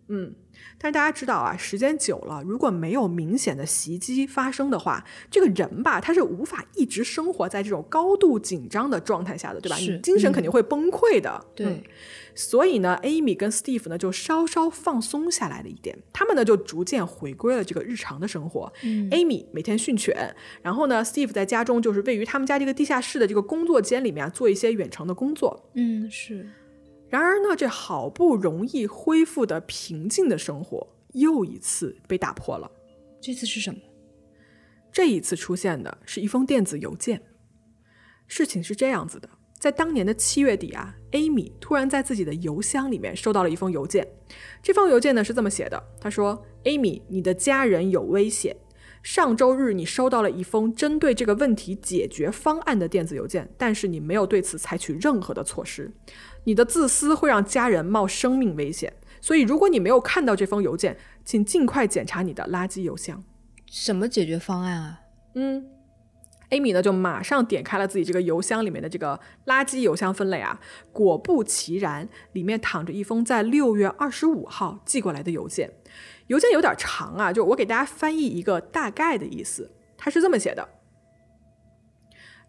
[0.07, 0.33] 嗯，
[0.77, 9.75] 但是大家知道啊，时间久了，如果没有明显的袭击发生的话，这个人吧，他是无法一直生活在这种高度紧张的状态下的，对吧？
[9.77, 11.45] 是你精神肯定会崩溃的。
[11.55, 11.83] 对嗯
[12.37, 18.69] 所以呢，Amy 跟 Steve 呢就稍稍放松下来了一点，他们呢就逐渐回归了这个日常的生活。
[18.83, 25.69] 嗯 Amy 每天训犬，然后呢，Steve 在家中就是位于他们家这个地下室的这个工作间里面啊，做一些远程的工作。
[25.75, 26.45] 嗯是。
[27.15, 32.69] 然而呢，这好不容易恢复的平静的生活，又一次被打破了。
[33.21, 33.79] 这次是什么？
[34.91, 37.23] 这一次出现的是一封电子邮件。
[38.27, 44.05] 事情是这样子的，在当年的七月底啊，Amy 突然在自己的邮箱里面收到了一封邮件。
[44.61, 48.53] 这封邮件呢是这么写的：他说，Amy，你的家人有危险。
[49.05, 55.93] 上周日你收到了一封针对这个问题解决方案的电子邮件，但是你没有对此采取任何的措施。
[56.45, 58.91] 你的自私会让家人冒生命危险，
[59.21, 63.23] 所以如果你没有看到这封邮件，请尽快检查你的垃圾邮箱。
[63.67, 65.01] 什么解决方案啊？
[65.35, 65.67] 嗯
[66.49, 70.59] Amy 呢就马上点开了自己这个邮箱里面的这个垃圾邮箱分类啊，
[70.91, 75.71] 果不其然，里面躺着一封在六月二十五号寄过来的邮件。
[76.27, 80.67] 邮件有点长啊，就我给大家翻译一个大概的意思，它是这么写的。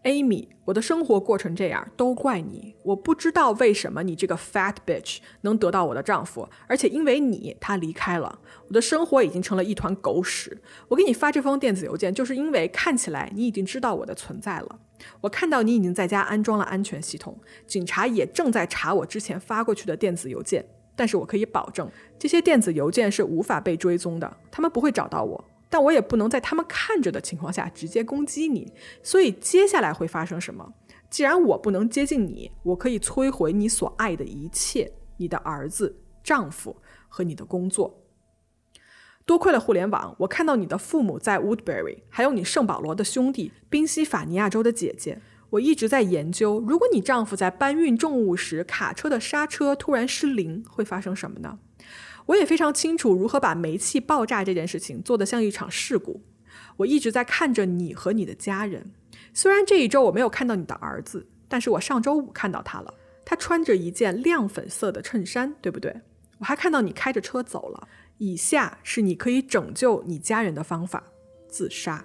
[0.03, 2.75] Amy，我的生活过成这样，都怪你。
[2.83, 8.39] 我不知道为什么你这个 fat bitch 能得到我的丈夫，而且因为你，他离开了。
[8.67, 10.61] 我的生活已经成了一团狗屎。
[10.87, 14.79] 我给你发这封电子邮件，就是因为看起来你已经知道我的存在了。
[15.19, 20.63] 我看到你已经在家安装了安全系统，警察也正在查我之前发过去的电子邮件。
[20.97, 25.45] 但是我可以保证，这些电子邮件是无法被追踪的，他们不会找到我。
[25.69, 30.73] 但我也不能在他们看着的情况下直接攻击你，所以接下来会发生什么？
[31.09, 36.75] 既然我不能接近你，我可以摧毁你所爱的一切，你的儿子、丈夫
[37.07, 38.03] 和你的工作。
[39.25, 45.21] 多亏了互联网，我看到你的父母在 Woodbury，还有你圣保罗的兄弟、宾夕法尼亚州的姐姐。
[45.51, 51.59] 我一直在研究，如果你丈夫在搬运重物时，卡车的刹车突然失灵，会发生什么呢？
[52.25, 56.21] 我也非常清楚如何把煤气爆炸这件事情做得像一场事故。
[56.75, 58.91] 我一直在看着你和你的家人。
[59.33, 62.93] 虽然这一周我没有看到你的儿子，但是我上周五看到他了。
[63.23, 66.01] 他穿着一件亮粉色的衬衫，对不对？
[66.39, 67.87] 我还看到你开着车走了。
[68.17, 71.03] 以下是你可以拯救你家人的方法：
[71.47, 72.03] 自杀。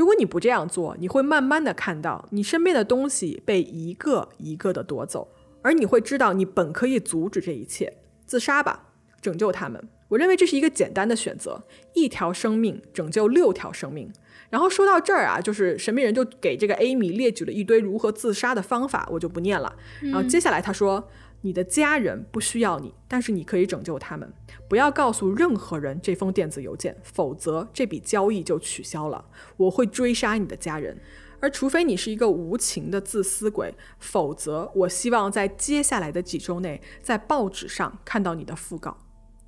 [0.00, 5.28] 如果你不这样做，你会慢慢的看到你身边的东西被一个一个的夺走，
[5.60, 7.92] 而你会知道你本可以阻止这一切。
[8.24, 8.86] 自杀吧。
[9.20, 14.10] 拯救他们，我认为这是一个简单的选择，一条生命拯救六条生命。
[14.48, 19.70] 然后说到这儿啊，就是神秘人就给这个 Amy 列举了一堆如何自杀的方法，我就不念了。
[20.00, 21.06] 然后接下来他说，
[21.42, 24.32] 你的家人不需要你，但是你可以拯救他们。
[24.68, 29.24] 不要告诉任何人这封电子邮件，否则这笔交易就取消了。
[29.56, 31.00] 我会追杀你的家人，
[31.40, 38.98] 而除非你是一个无情的自私鬼，否则我希望在接下来的几周内在报纸上看到你的讣告。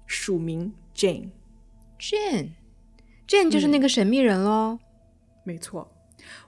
[0.06, 4.78] 署名 Jane，Jane，Jane 就是那个神秘人喽。
[5.44, 5.91] 没错，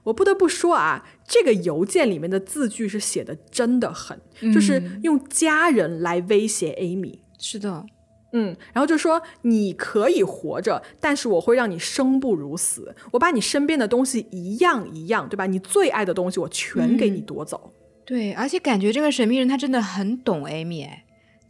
[0.03, 4.19] 我不得不说啊，这个邮件里面的字句是写的真的很，
[4.53, 7.19] 就是用家人来威胁 Amy。
[7.39, 7.85] 是的，
[8.33, 15.45] 嗯，然后就说你可以活着，但是我会让你生不如死，我把你身边的东西一样一样，对吧？
[15.45, 17.73] 你最爱的东西我全给你夺走。
[18.05, 21.03] 对，而且感觉这个神秘人他真的很懂 Amy 哎。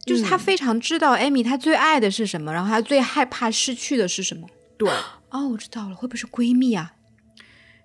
[0.04, 4.46] 就是他非常知道艾米她最爱的是什么，然后她最害怕失去的是什么。
[4.76, 4.88] 对，
[5.30, 6.92] 哦，我知道了，会不会是闺蜜啊？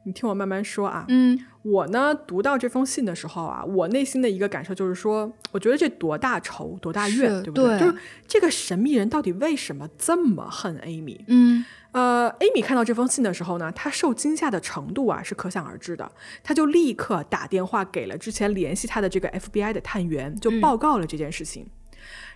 [0.03, 1.05] 你听我慢慢说啊。
[1.09, 7.79] 嗯，我呢读到这封信的时候啊，我内心的一个感受就是说，我觉得这多大仇多大怨，对不对？
[7.79, 7.95] 就是
[8.27, 11.23] 这个神秘人到底为什么这么恨艾米？
[11.27, 16.11] 嗯，呃，艾米看到这封信的时候呢，她受惊吓的程度啊是可想而知的，
[16.43, 21.67] 她就立刻打电话给了之前联系她的这个 FBI 的探员，就报告了这件事情。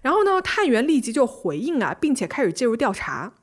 [0.04, 3.34] 然后呢，探员立即就回应啊，并且开始介入调查。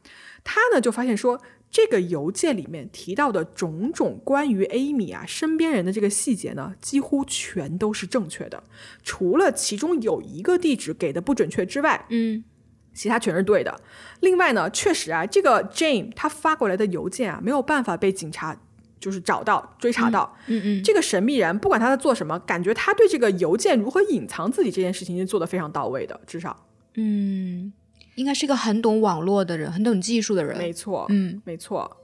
[0.44, 1.40] 他呢就发现说，
[1.72, 8.62] 这个邮件里面提到的种种关于 Amy 啊身边人的这个细节呢，几乎全都是正确的，
[9.02, 12.44] 除了其中有一个地址给的不准确之外，嗯，
[12.92, 13.80] 其他全是对的。
[14.20, 18.56] 另外呢，确实啊，这个 Jane 他发过来的邮件啊，没有办法被警察。
[19.00, 27.72] 就是找到追查到，嗯嗯，这个神秘人不管他在做什么，感觉他对这个邮件如何隐藏自己这件事情是做的非常到位的，至少，嗯，
[28.16, 31.98] 应该是一个很懂网络的人，很懂技术的人，没错，嗯，没错。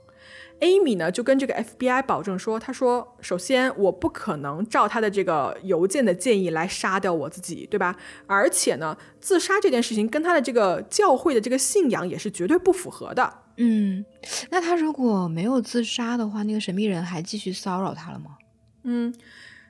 [0.61, 7.95] Amy 呢就跟这个 FBI 保证说，他说，首先我不可能照他的这个邮件的建议来杀掉我自己，对吧？
[8.27, 13.33] 而且呢，自杀这件事情跟他的这个教会的这个信仰也是绝对不符合的。
[13.55, 14.03] 嗯，
[14.49, 18.31] 那他如果没有自杀的话，那个神秘人还继续骚扰他了吗？
[18.83, 19.13] 嗯，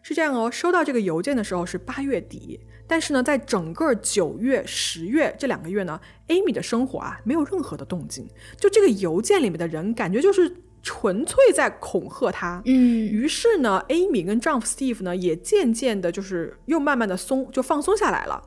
[0.02, 0.50] 是这样哦。
[0.50, 8.28] 收到这个邮件的时候是八月底，但是呢，在整个九月、十月这两个月呢，Amy 的生活啊没有任何的动静。
[8.58, 12.64] 就这个邮件里面的人，感觉就是纯粹在恐吓她。
[12.66, 18.44] 嗯，于是呢，Amy 跟丈夫 Steve 呢也渐渐的，就是又慢慢的松，就放松下来了。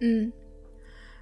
[0.00, 0.32] 嗯，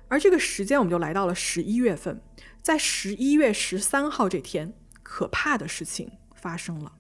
[0.09, 2.23] 而这个时间我们就来到了十一月份。
[2.63, 6.93] 在十一月十三号这天，可怕的事情发生了。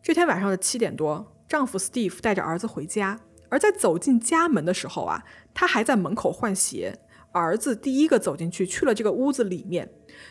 [0.00, 3.18] 这天晚上的七点多，丈夫 Steve 带着儿子回家，
[3.54, 5.22] 而在走进家门的时候啊，
[5.54, 6.98] 他还在门口换鞋。
[7.30, 9.88] 儿子第一个走进去，去了这个屋子里面。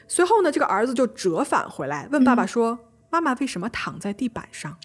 [0.10, 2.78] 随后呢，这个儿子就折返回来，问爸爸说
[3.10, 4.78] ：“妈妈为什么躺在地板上？”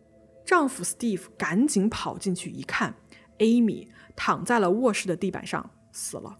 [0.44, 2.94] 丈夫 Steve 赶紧跑进去一看
[3.38, 6.38] ，Amy 躺在了卧室的地板上，死了。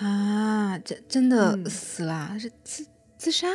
[0.00, 2.38] 啊，这真的死了？
[2.38, 2.86] 是自
[3.18, 3.48] 自杀？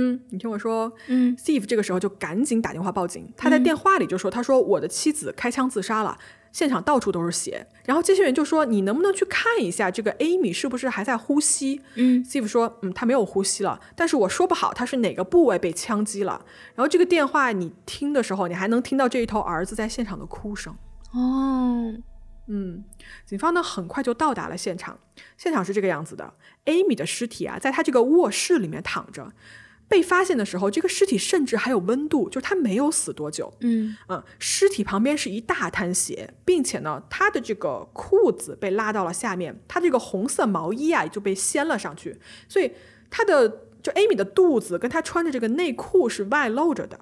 [0.00, 3.32] 嗯，你听我说，嗯，Steve 这个时候就赶紧打电话报警。
[3.36, 6.16] 他在电话里就说：“他说我的妻子开枪自杀了，
[6.52, 16.44] 现场到处都是血。”然后接线员就说：“你能不能去看一下这个 Amy 是不是还在呼吸？”嗯 Steve 说：“嗯，他没有呼吸了，但是我说不好他是哪个部位被枪击了。”
[16.76, 20.76] 然后这个电话你听的时候，你还能听到这一头儿子在现场的哭声。
[21.12, 21.92] 哦，
[22.46, 22.84] 嗯，
[23.26, 24.96] 警方呢很快就到达了现场。
[25.36, 26.34] 现场是这个样子的
[26.66, 29.32] ：Amy 的尸体啊，在他这个卧室里面躺着。
[29.88, 33.52] 被发现的时候，这个尸体甚至还有温度，就是他没有死多久。
[33.60, 42.70] 嗯嗯，尸体旁边是一大滩血，并且呢，他的这个裤子被拉到了下面，他这个红色毛衣啊也就被掀了上去，所以
[43.10, 43.48] 他的
[43.82, 47.00] 就 Amy 的肚子跟他穿的这个内裤是外露着的。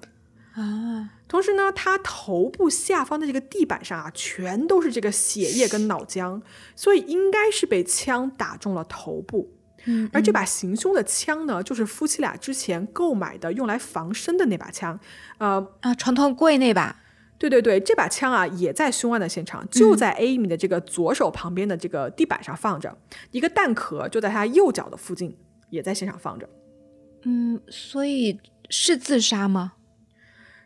[0.53, 6.41] 啊，同时呢，他头部下方的这个地板上啊，全都是这个血液跟脑浆，
[6.75, 9.56] 所以应该是被枪打中了头部。
[9.87, 14.99] 嗯而这把行凶的枪呢，就是夫妻俩之前购买的用来防身的那把枪。
[15.39, 16.95] 呃，啊，床头柜那把，
[17.37, 22.97] 对对对，这把枪啊也在凶案的现场，就在 Amy 的这个左手旁边的这个地板上放着，
[23.31, 25.37] 一个弹壳就在他右脚的附近，
[25.69, 26.47] 也在现场放着。
[27.23, 29.73] 嗯，所以是自杀吗？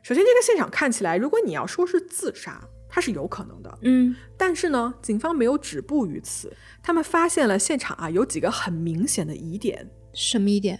[0.03, 2.59] 首先，这个现场看起来，如果你要说是自杀，
[2.91, 3.79] 它是有可能的。
[3.83, 9.89] 嗯但是呢，警方没有止步于此，他们发现了现场啊有几个很明显的疑点。
[10.13, 10.77] 什么疑点？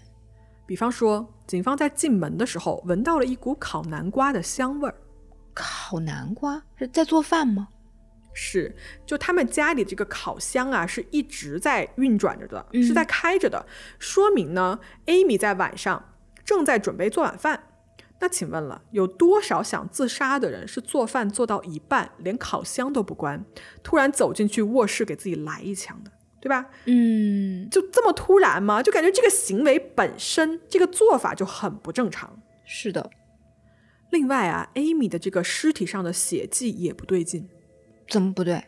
[0.68, 4.95] 比方说，警方在进门的时候闻到了一股烤南瓜的香味儿。
[5.53, 7.70] 烤南瓜是在做饭吗？
[8.34, 8.74] 是，
[9.05, 13.66] 就他们家里这个烤箱啊，是一直在运转着的，嗯是在开着的，
[13.99, 16.14] 说明呢，Amy 在晚上
[16.45, 17.62] 正在准备做晚饭。
[18.22, 23.44] 那请问了，有多少想自杀的人是做饭做到一半，连烤箱都不关，
[23.82, 26.70] 突然走进去卧室给自己来一枪的，对吧？
[26.86, 28.84] 嗯，就这么突然吗？
[28.84, 32.40] 就感觉这个行为本身，这个做法就很不正常。
[32.64, 33.10] 是的，
[34.12, 37.50] 另外啊，Amy 的这个尸体上的血迹也不对劲。
[38.08, 38.64] 怎么不对？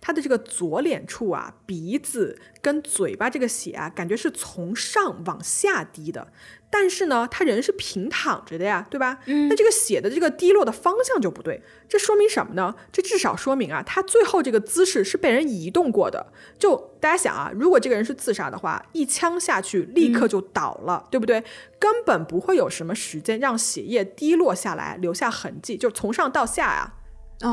[0.00, 6.28] 她的这个左脸处啊，鼻子跟嘴巴这个血啊，感觉是从上往下滴的。
[6.70, 9.20] 但是呢，他人是平躺着的呀，对吧？
[9.24, 12.74] 嗯那这个血的这个滴落的方向就不对，这说明什么呢？
[12.92, 16.26] 这至少说明啊，他最后这个姿势是被人移动过的。
[16.58, 21.42] 就大家想啊，如果这个人是自杀的话，一枪下去立刻就倒了，对不对？
[21.78, 26.96] 根本不会有什么时间让血液滴落下来，留下痕迹，就从上到下呀、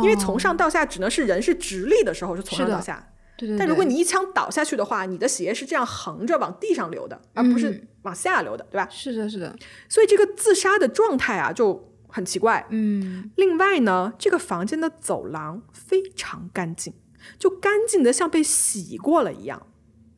[0.04, 3.08] 因为从哦上到下只能是人是直立的时候是从上到下，
[3.38, 8.88] 对对对，但如果你一枪倒下去的话，你的血液是这样横着往地上流的，而不是嗯往下流的，对吧？
[8.90, 9.56] 是的，是的，
[9.90, 12.66] 所以这个自杀的状态啊就很奇怪。
[12.70, 16.94] 嗯另外呢，这个房间的走廊非常干净，
[17.38, 19.68] 就干净的像被洗过了一样。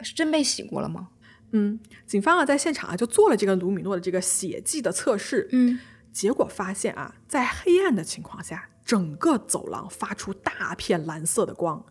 [0.02, 1.08] 是真被洗过了吗？
[1.54, 5.80] 嗯，警方啊在现场啊就做了这个卢米诺的这个血迹的测试，嗯，
[6.12, 11.86] 结果发现啊，在黑暗的情况下，整个走廊发出大片蓝色的光，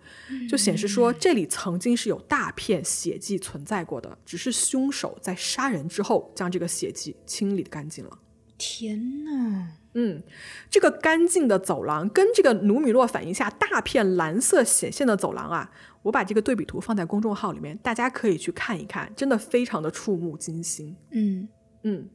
[0.48, 8.18] 就显示说这里曾经是有大片血迹存在过的，只是凶手在杀人之后将这个血迹清理干净了。
[8.56, 10.22] 天呐，嗯，
[10.70, 15.70] 这个干净的走廊跟这个努米诺反应下大片蓝色显现的走廊啊，
[16.00, 20.96] 我把这个对比图放在公众号里面，大家可以去看一看，真的非常的触目惊心。
[21.10, 21.46] 嗯
[21.82, 22.08] 嗯，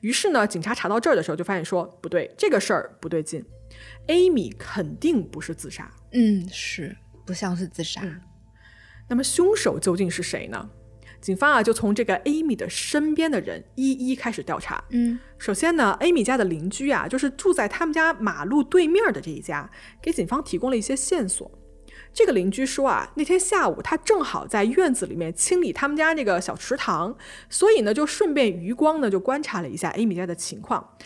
[0.00, 3.44] 于是呢，警察查到这儿的时候就发现说不对，这个事儿不对劲
[4.08, 5.90] ，Amy 肯定不是自杀。
[6.12, 8.02] 嗯，是不像是自杀，
[9.08, 10.70] 那么凶手究竟是谁呢？
[11.20, 14.84] 警方啊就从这个 Amy 的身边的人一一开始调查。
[14.90, 19.70] 嗯首先呢，Amy 家的邻居啊，就是住在他们家马路对面的这一家，
[20.02, 21.50] 给警方提供了一些线索。
[22.12, 27.16] 这个邻居说啊，那天下午他正好在院子里面清理他们家那个小池塘，
[27.48, 30.96] 所以呢就顺便余光呢就观察了一下 Amy 家的情况。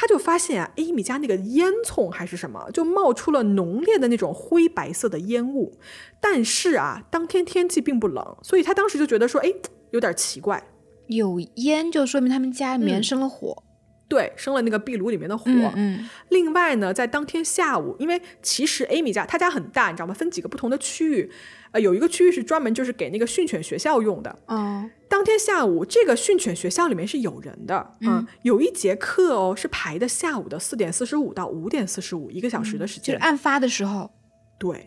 [0.00, 5.76] 他就发现啊，Amy 家那个烟囱还是什么，就冒出了浓烈的那种灰白色的烟雾。
[6.20, 9.52] 但是啊，当天天气并不冷，所以他当时就觉得说，哎，
[9.90, 10.62] 有点奇怪。
[11.08, 13.64] 有烟就说明他们家里面嗯生了火，
[14.08, 15.44] 对，生了那个壁炉里面的火。
[15.46, 20.14] 嗯嗯另外呢，在当天下午，因为其实 Amy 家她家很大，你知道吗？
[20.14, 21.30] 分几个不同的区域，
[21.72, 24.38] 呃，有一个区域是专门就是给那个训犬学校用的。
[24.46, 33.14] 哦，当天下午，这个训犬学校里面是有人的，嗯，有一节课哦是排的下午的四点四十五到五点四十五，一个小时的时间。
[33.14, 34.10] 就是案发的时候，
[34.58, 34.86] 对，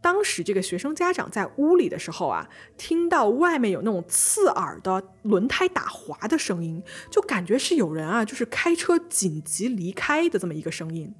[0.00, 11.14] 当时这个学生家长在屋里的时候啊，听到外面有那种刺耳的轮胎打滑的声音，就感觉是有人啊，就是开车紧急离开的这么一个声音。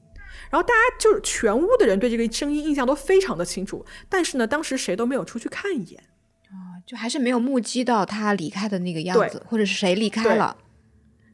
[0.48, 6.02] 然后大家就是全屋的人对这个声音印象都非常的清楚，但是呢，当时谁都没有出去看一眼
[6.46, 6.80] 啊。
[6.86, 10.56] 就还是没有目击到他离开的那个样子，或者是谁离开了，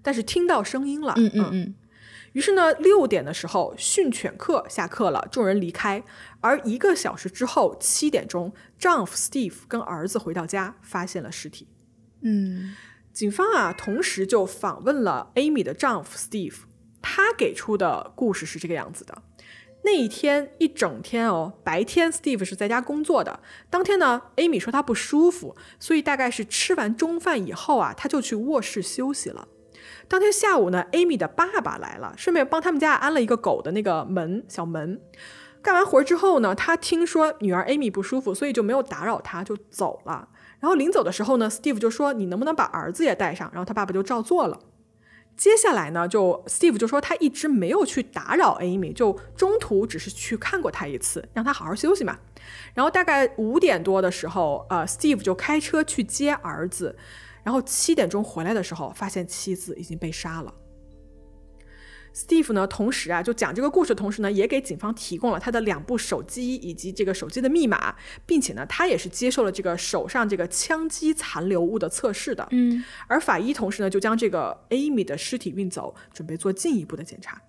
[0.03, 1.15] 但是听到声音了。
[1.17, 1.75] 嗯嗯嗯。
[2.37, 6.05] 于是呢，六点的时候训犬课下课了，众人离开。
[6.43, 11.67] 而一个小时之后，七点钟，丈夫 Steve 跟儿子回到家，发现了尸体。
[12.21, 12.77] 嗯，
[13.11, 16.57] 警方啊，同时就访问了 Amy 的丈夫 Steve，
[17.01, 19.23] 他给出的故事是这个样子的：
[19.87, 23.41] 那一天一整天哦，白天 Steve 是在家工作的。
[23.71, 29.49] 当天呢，Amy 说她不舒服，所以大概是吃完中饭以后啊，他就去卧室休息了。
[30.09, 35.01] 当天下午呢，Amy 的爸爸来了，顺便帮他们家安了一个狗的那个门小门。
[35.61, 40.29] 干完活之后呢，他听说女儿 Amy 不舒服，所以就没有打扰她，就走了。
[40.61, 44.61] 然后临走的时候呢，Steve 就说：“你能不能把儿子也带上？”然后他爸爸就照做了。
[45.37, 52.17] 接下来呢，就 Steve 就说他一直没有去打扰 Amy，就中途只是去看过她一次，让她好好休息嘛。
[52.73, 56.97] 然后大概五点多的时候，呃，Steve 就开车去接儿子。
[57.47, 60.53] 然后七点钟回来的时候，发现妻子已经被杀了。
[62.13, 67.95] Steve 呢，同时啊，就讲这个故事的同时呢，也给警方提供了他的两部手机以及这个手机的密码，
[68.27, 72.49] 并且呢，他也是接受了这个手上这个枪击残留物的测试的。
[72.51, 77.41] 嗯，而法医同时呢，就将这个 Amy 的尸体运走，准备做进一步的检查。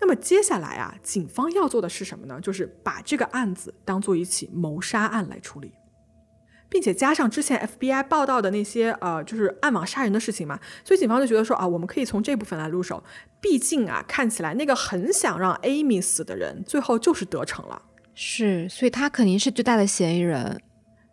[0.00, 2.40] 那么接下来啊，警方要做的是什么呢？
[2.40, 5.70] 就是把这个案子当做一起谋杀案来处理。
[6.72, 13.04] 并且加上之前 FBI 报道的那些呃，就是暗网杀人的事情嘛，所以警方就觉得说啊，我们可以从这部分来入手。
[13.42, 17.82] 毕竟啊，看起来那个很想让 Amy 死的人，最后就是得逞了。
[18.14, 20.58] 是，所以他肯定是最大的嫌疑人。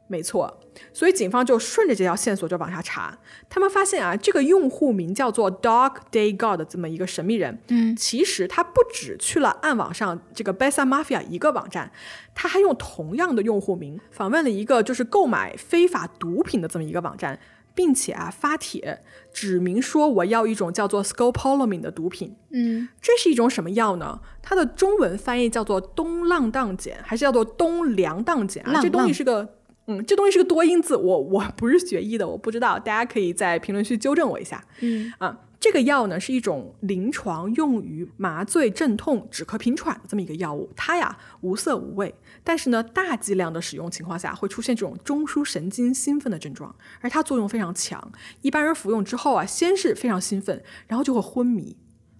[0.08, 0.62] 没错，
[0.94, 3.18] 所以警方就顺着这条线索就往下查。
[3.50, 11.92] 他们发现啊，这个用户名叫做 Dog Day God 的这么一个神秘人，嗯，其实他不只去了暗网上这个 Besa Mafia 一个网站，
[12.34, 17.40] 他还用同样的用户名访问了一个就是购买非法毒品的这么一个网站，
[17.74, 19.02] 并且啊发帖
[19.34, 22.36] 指明说我要一种叫做 Scopolamine 的毒品。
[22.52, 24.20] 嗯，这是一种什么药呢？
[24.42, 28.80] 它的中文翻译叫做东浪荡碱，还是叫做东凉荡碱啊？
[28.82, 29.56] 这东西是个。
[29.90, 34.64] 嗯，这东西是个多音字，我我不是学医的，我不知道，大家可以在评论区纠正我一下。
[34.82, 42.14] 嗯啊，这个药呢是一种临床用于麻醉、镇痛、止咳、平喘的这么一个药物，它呀无色无味，
[42.44, 48.12] 但是呢大剂量的使用情况下会出现这种中枢神经兴奋的症状，而它作用非常强，
[48.44, 51.76] 一般人服用之后啊，先是非常兴奋，然后就会昏迷，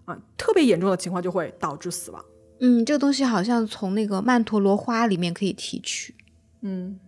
[0.06, 2.26] 啊，特别严重的情况就会导致死亡。
[2.62, 6.16] 嗯，这个东西好像从那个曼陀罗花里面可以提取。
[6.62, 7.00] 嗯。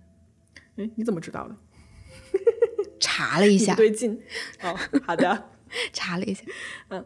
[0.81, 1.55] 哎，你怎么知道的？
[2.99, 4.19] 查了一下，不对劲。
[4.61, 5.49] 哦，好的，
[5.93, 6.43] 查了一下。
[6.89, 7.05] 嗯，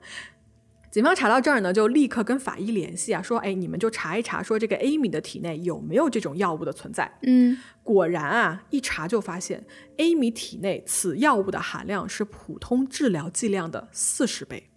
[0.91, 7.17] 警方查到这儿呢，就立刻跟法医联系啊，说，哎，你们就查一查，说这个 Amy 的体内有没有这种药物的存在。
[7.23, 9.65] 嗯，果然啊，一查就发现
[9.97, 14.69] Amy 体内此药物的含量是普通治疗剂量的四十倍，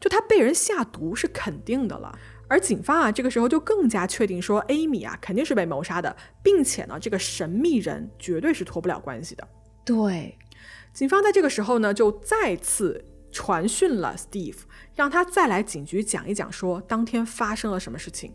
[0.00, 2.18] 就她被人下毒是肯定的了。
[2.48, 9.48] 而警方啊，这个时候就更加确定说，Amy 啊肯定是被谋杀的，并且呢，这个神秘人绝对是脱不了关系的。
[9.84, 10.38] 对，
[10.92, 14.58] 警方在这个时候呢，就再次传讯了 Steve，
[14.94, 18.32] 让他再来警局讲一讲，说当天发生了什么事情。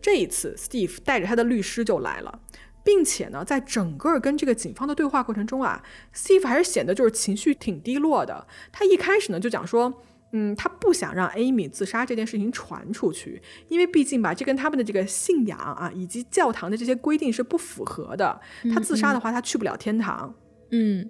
[0.00, 2.40] 这一次，Steve 带着他的律师就来了，
[2.82, 5.82] 并且呢，在整个跟这个警方的对话过程中啊
[6.14, 8.46] ，Steve 还是显得就是情绪挺低落的。
[8.72, 10.02] 他一开始呢就讲说。
[10.32, 18.40] 嗯，他不想让 Amy 自杀这件事情传出去，因为毕竟吧，这跟他们的这个信仰啊，以及教堂的这些规定是不符合的。
[18.72, 20.34] 他自杀的话，他去不了天堂。
[20.70, 21.08] 嗯，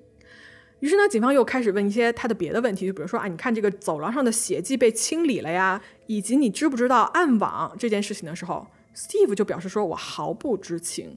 [0.80, 8.66] 于是呢，警方又开始问一些他的别的问题，就比如说啊，你看这个走廊上的血迹被清理了呀，以及你知不知道暗网这件事情的时候
[8.96, 11.16] ，Steve 就表示说我毫不知情。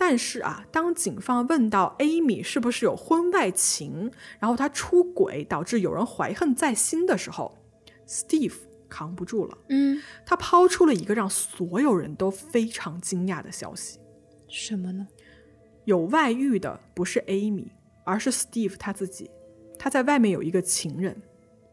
[0.00, 7.58] 但是啊，当警方问到 Amy 是不是有婚外情，然后她出轨导致有人怀恨在心的时候
[8.06, 8.54] ，Steve
[8.88, 9.58] 扛不住了。
[9.70, 13.98] 嗯，他抛出了一个让所有人都非常惊讶的消息：
[14.46, 15.08] 什么呢？
[15.84, 17.66] 有外遇的不是 Amy，
[18.04, 19.28] 而是 Steve 他自己。
[19.80, 21.20] 他在外面有一个情人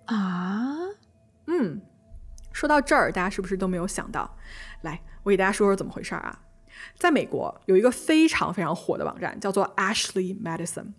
[0.05, 0.76] 啊。
[1.45, 1.80] 嗯，
[2.51, 4.36] 说到这儿，大家是不是都没有想到？
[4.82, 6.41] 来，我给大家说说怎么回事啊。
[6.97, 10.93] 在美国有一个非常非常火的网站，叫做 Ashley Madison，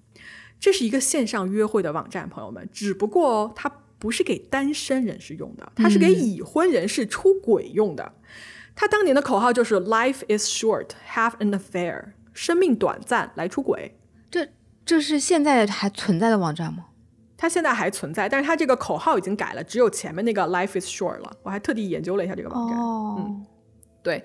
[0.58, 2.68] 这是一个线上约会的网站，朋友们。
[2.72, 8.12] 只不过它不是给单身人士用的，它是给已婚人士出轨用的。
[8.74, 13.98] 它当年的口号就是 “Life is short, have an affair”，生命短暂，来出轨。
[14.30, 14.48] 这
[14.84, 16.86] 这是现在还存在的网站吗？
[17.38, 21.36] 它现在还存在，但是它这个口号已经改了，只有前面那个 “Life is short” 了。
[21.42, 22.78] 我还特地研究了一下这个网站。
[22.78, 23.46] 哦，嗯，
[24.02, 24.24] 对。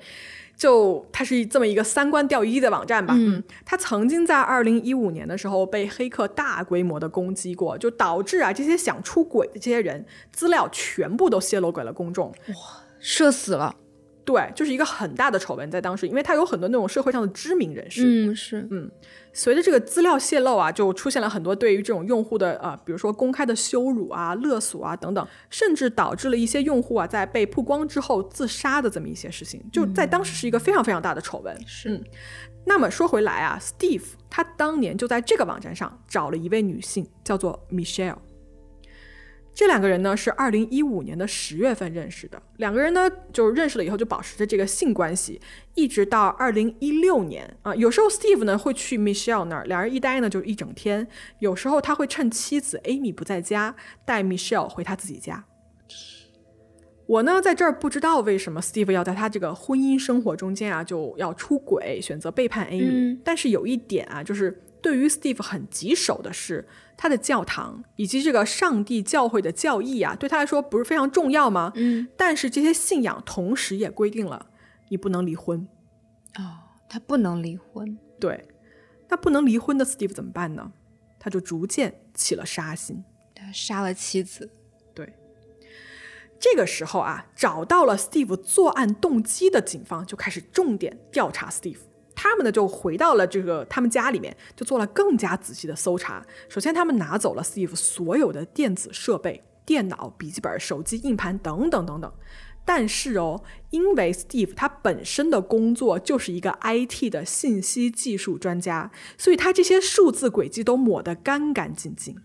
[0.62, 3.16] 就它是这么一个三观掉一的网站吧。
[3.18, 12.28] 嗯，它曾经在二零一五年的时候被黑客大规模的攻击过，就导致啊这些想出轨的这些人资料全部都泄露给了公众。
[12.28, 12.56] 哇，
[13.00, 13.76] 社死了。
[14.24, 18.04] 对，就是一个很大的丑闻，在当时，因为他有很多那种社会上的知名人士。
[18.06, 18.90] 嗯，是，嗯，
[19.34, 31.58] 随着这个资料泄露啊，就出现了很多对于这种用户的呃，比如说公开的羞辱啊、勒索啊等等，甚至导致了一些用户啊在被曝光之后自杀的这么一些事情，就在当时是一个非常非常大的丑闻。
[31.66, 32.00] 是，
[32.66, 38.18] 那么说回来啊，Steve 他当年就在这个网站上找了一位女性，叫做 Michelle。
[39.62, 45.40] 这两个人呢是二零一五年的十月份认识的，两个人呢就认识了以后就保持着这个性关系，
[45.76, 47.76] 一直到二零一六年啊。
[47.76, 51.08] 有时候 Steve 呢会去 Michelle 那儿，两人一待呢就一整天。
[51.38, 55.46] 有时候他会趁妻子 Amy 不在家，带 Michelle 回他自己家。
[57.06, 63.20] 我呢在这儿不知道为什么 Steve 要在他这个婚姻生活中间啊就要出轨，选择背叛 Amy。
[63.24, 66.68] 但是有一点啊，就是对于 Steve 很棘手的是。
[66.98, 71.72] 他的教堂以及这个上帝教会的教义啊，对他来说不是非常重要吗？
[71.74, 74.52] 嗯，但是这些信仰同时也规定了
[74.90, 75.68] 你不能离婚。
[76.36, 77.98] 哦，他不能离婚。
[78.20, 78.48] 对，
[79.10, 80.72] 那不能离婚的 Steve 怎么办呢？
[81.18, 83.04] 他就逐渐起了杀心，
[83.34, 84.52] 他杀了妻子。
[84.94, 85.12] 对，
[86.40, 91.80] 这个时候啊，找到了 Steve 作案动机的警方就开始重点调查 Steve。
[92.24, 96.24] 他们呢就回到了这个他们家里面，就做了更加仔细的搜查。
[96.48, 102.14] 首先，他们拿走了 Steve 所有的电子设备、电脑、笔记本、手机、硬盘等等等等。
[102.64, 103.42] 但是哦，
[103.72, 112.16] 因为 Steve 他本身的工作就是一个 IT 的信息技术专家，所以他这些数字轨迹都抹得干干净净。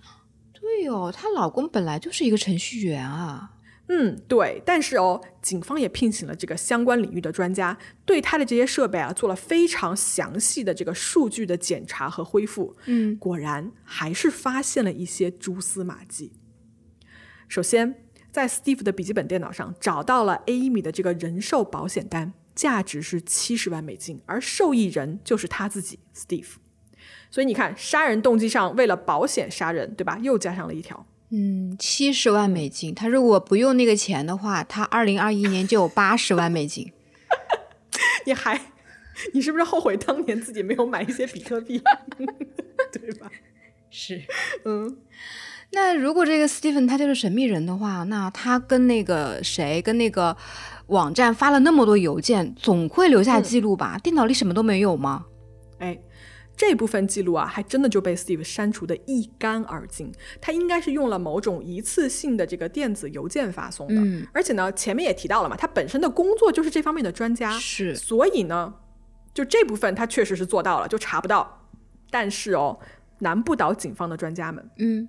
[0.52, 3.52] 对哦，她老公本来就是一个程序员啊。
[3.88, 12.76] 嗯，对，但是哦，警方也聘请了这个相关领域的专家，对他的这些设备啊做了非常详细的这个数据的检查和恢复。
[12.86, 16.32] 嗯，果然还是发现了一些蛛丝马迹。
[17.46, 26.54] 首先，在 Steve 的笔记本电脑上找到了 Amy 的这个人寿保险单，价值是七十万美金，而受益人就是他自己 Steve。
[27.30, 30.18] 所以你看，杀人动机上为了保险杀人，对吧？
[30.20, 31.06] 又加上了一条。
[31.38, 32.94] 嗯，七十万美金。
[32.94, 36.90] 他如果不用那个钱的话，他二零二一年就有八十万美金。
[38.24, 38.58] 你还，
[39.34, 41.78] 你是不是后悔当年自己没有买一些比特币？
[42.90, 43.30] 对吧？
[43.90, 44.22] 是，
[44.64, 44.96] 嗯。
[45.72, 50.34] 那如果这个 Stephen 他就是神秘人的话，那他跟那个谁，跟那个
[50.86, 53.98] 网站发了那么多邮件，总会留下记录吧？
[54.02, 55.26] 电脑里什么都没有吗？
[55.80, 55.98] 哎。
[56.56, 60.10] 这部分记录啊，还真的就被 Steve 删除的一干二净。
[60.40, 63.94] 他应该是用了某种一次性的这个电子邮件发送的。
[63.94, 67.94] 嗯，而且呢，前面也提到了嘛，他本身的工作就是这方面的专家，是。
[67.94, 68.74] 所以呢，
[69.34, 71.68] 就这部分他确实是做到了，就查不到。
[72.10, 72.78] 但是哦，
[73.18, 74.70] 难不倒警方的专家们。
[74.78, 75.06] 嗯，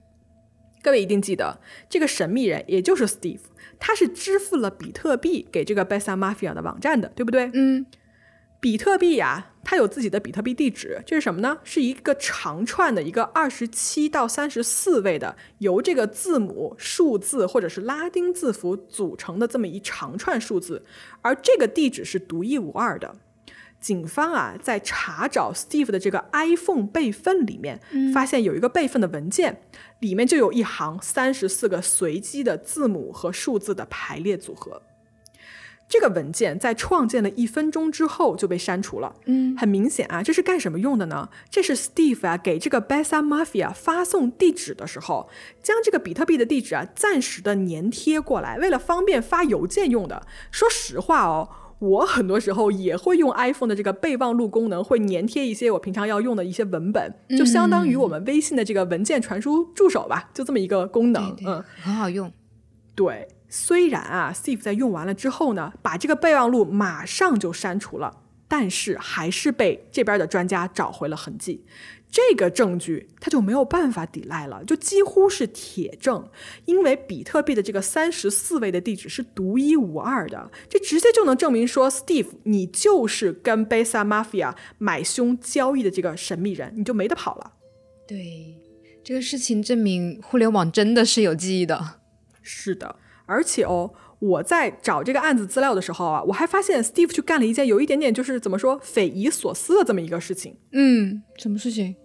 [0.82, 3.40] 各位一定记得，这个神秘人也就是 Steve，
[3.80, 7.50] 他是支付了比特币给这个 Besa Mafia 的网站的，对不对？
[7.54, 7.86] 嗯。
[8.60, 11.60] 比特币呀，它有自己的比特币地址，这是什么呢？
[11.64, 20.84] 是一个长串的一个二十七到三十四位的，由这个字母、数字或者是拉丁字符组成的这么一长串数字，
[21.22, 23.16] 而这个地址是独一无二的。
[23.80, 27.80] 警方啊，在查找 Steve 的这个 iPhone 备份里面，
[28.12, 29.62] 发现有一个备份的文件，
[30.00, 34.82] 里面就有一行三十四个随机的字母和数字的排列组合。
[35.90, 39.16] 这个文件在创建了一分钟之后就被删除了。
[39.26, 41.30] 嗯，很明显啊，这是干什么用的呢？
[41.50, 45.30] 这是 Steve 啊给这个 Besa Mafia 发送地址的时候，
[45.64, 50.28] 将这个比特币的地址啊暂时的粘贴过来，为了方便发邮件用的。
[50.52, 51.48] 说实话哦，
[51.80, 61.34] 我很多时候也会用 iPhone 的这个备忘录功能，会粘贴一些我平常要用的一些文本，就相当于我们微信的这个文件传输助手吧，就这么一个功能。
[61.46, 62.30] 嗯，很好用。
[62.94, 63.30] 对。
[63.50, 71.66] 虽然啊，Steve 在用完了之后呢，把这个备忘录马上就删除了，但是还是被这边的专家找回了痕迹。
[72.10, 76.30] 这个证据他就没有办法抵赖了，就几乎是铁证，
[76.64, 87.54] 因为比特币的这个三十四位的地址是独一无二的，这直接就能证明说，Steve 你就是跟 Besa Mafia 买凶交易的这个神秘人，你就没得跑了。
[88.08, 88.58] 对，
[89.04, 92.00] 这个事情证明互联网真的是有记忆的。
[92.42, 92.96] 是的。
[93.28, 100.58] 而且哦，我在找这个案子资料的时候啊，我还发现 Steve 去干了一件有一点点就是怎么说匪夷所思的这么一个事情。
[100.72, 101.96] 嗯，什么事情？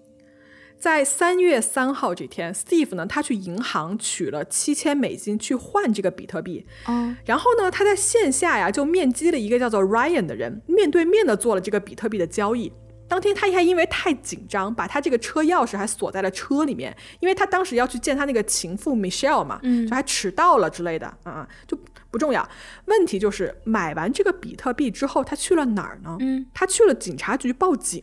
[0.79, 6.67] 在三月三号这天，Steve 呢，他去银行取了七千美金去换这个比特币。
[6.87, 12.73] 哦，然后呢，他在线下呀就面基了一个叫做 Ryan 的人，面对面的做了这个比特币的交易。
[13.13, 21.79] 当天他还因为太紧张，把他这个车钥匙还锁在了车里面，因为他当时要去见他那个情妇 Michelle 嘛，嗯就还迟到了之类的啊，就
[22.11, 22.49] 不重要。
[22.87, 26.17] 问题就是买完这个比特币之后，他去了哪儿呢？
[26.21, 28.03] 嗯，他去了警察局报警。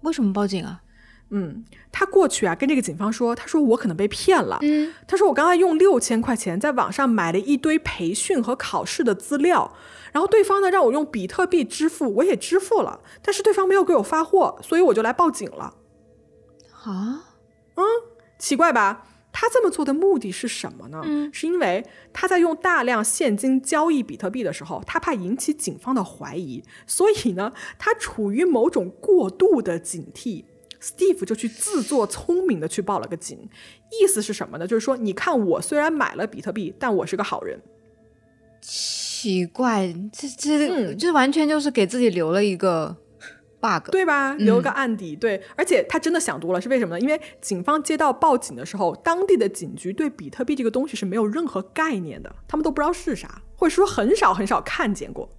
[0.00, 0.82] 为什么报警啊？
[1.30, 4.58] 嗯，他过去啊，跟这个警方说，他说我可能被骗了。
[4.62, 9.74] 嗯，他说我刚才用六千块钱在网上买了一堆培训和考试的资料，
[10.12, 15.74] 然后对方呢让我用比特币支付，我也支付了，但是对方没有给我发货，所以我就来报警了。
[16.84, 17.34] 啊，
[17.76, 17.84] 嗯
[18.38, 19.06] 奇怪吧？
[19.32, 21.02] 他这么做的目的是什么呢？
[21.04, 30.44] 嗯是因为他在用大量现金交易比特币的时候，他怕引起警方的怀疑，所以呢，他处于某种过度的警惕。
[30.84, 33.48] Steve 就去自作聪明的去报了个警，
[33.90, 34.66] 意思是什么呢？
[34.66, 37.58] 就是说，你看我虽然买了比特币，但我是个好人。
[38.60, 42.94] 奇怪，这这、嗯这完全就是给自己留了一个
[43.60, 43.90] bug。
[43.90, 44.34] 对吧？
[44.34, 47.00] 留个案底，对，而且他真的想多了，是为什么呢？
[47.00, 55.30] 因为警方接到报警的时候，当地的警局对比特币这个东西是没有任何概念的，他们都不知道是啥，或者说很少很少看见过。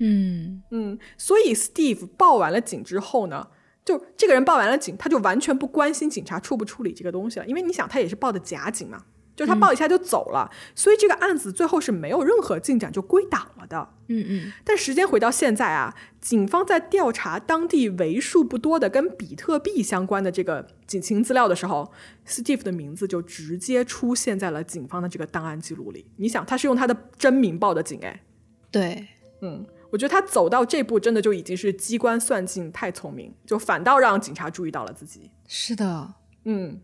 [0.00, 3.48] 嗯，嗯，所以 Steve 报完了警之后呢，
[3.88, 13.88] 就这个人报完了警，他就完全不关心警察处不处理这个东西了，因为你想，他也是报的假警嘛，就是他报一下就走了，所以这个案子最后是没有任何进展就归档了的。
[14.08, 21.90] 嗯嗯，但时间回到现在啊，警方在调查当地为数不多的跟比特币相关的这个警情资料的时候
[22.26, 26.04] ，Steve 的名字就直接出现在了警方的这个档案记录里。
[26.16, 28.22] 你想，他是用他的真名报的警，哎，
[28.70, 29.08] 对，
[29.40, 35.30] 嗯，我觉得他走到这步，真的就已经是机关算尽，太聪明，就反倒让警察注意到了自己。
[35.46, 36.14] 是的，
[36.44, 36.80] 嗯。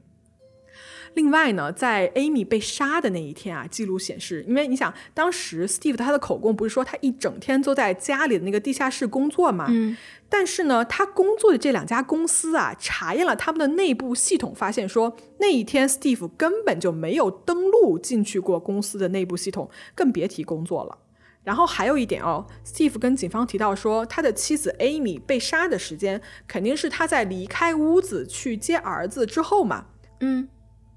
[1.14, 9.66] 另外呢，在 Amy 被杀的那一天啊，记录显示，因为你想，当时 Steve 他的口供不是说他一整天都在家里的那个地下室工作嘛？
[9.68, 9.96] 嗯，
[10.28, 20.98] 但是呢，他工作的这两家公司啊，查验了他们的内部系统，发现说那一天 Steve 根本就没有登录进去过公司的内部系统，更别提工作了。
[21.44, 29.86] 然后还有一点哦，Steve 跟警方提到说，他的妻子 Amy 被杀的时间肯定是他在离开屋子去接儿子之后嘛。
[30.20, 30.48] 嗯，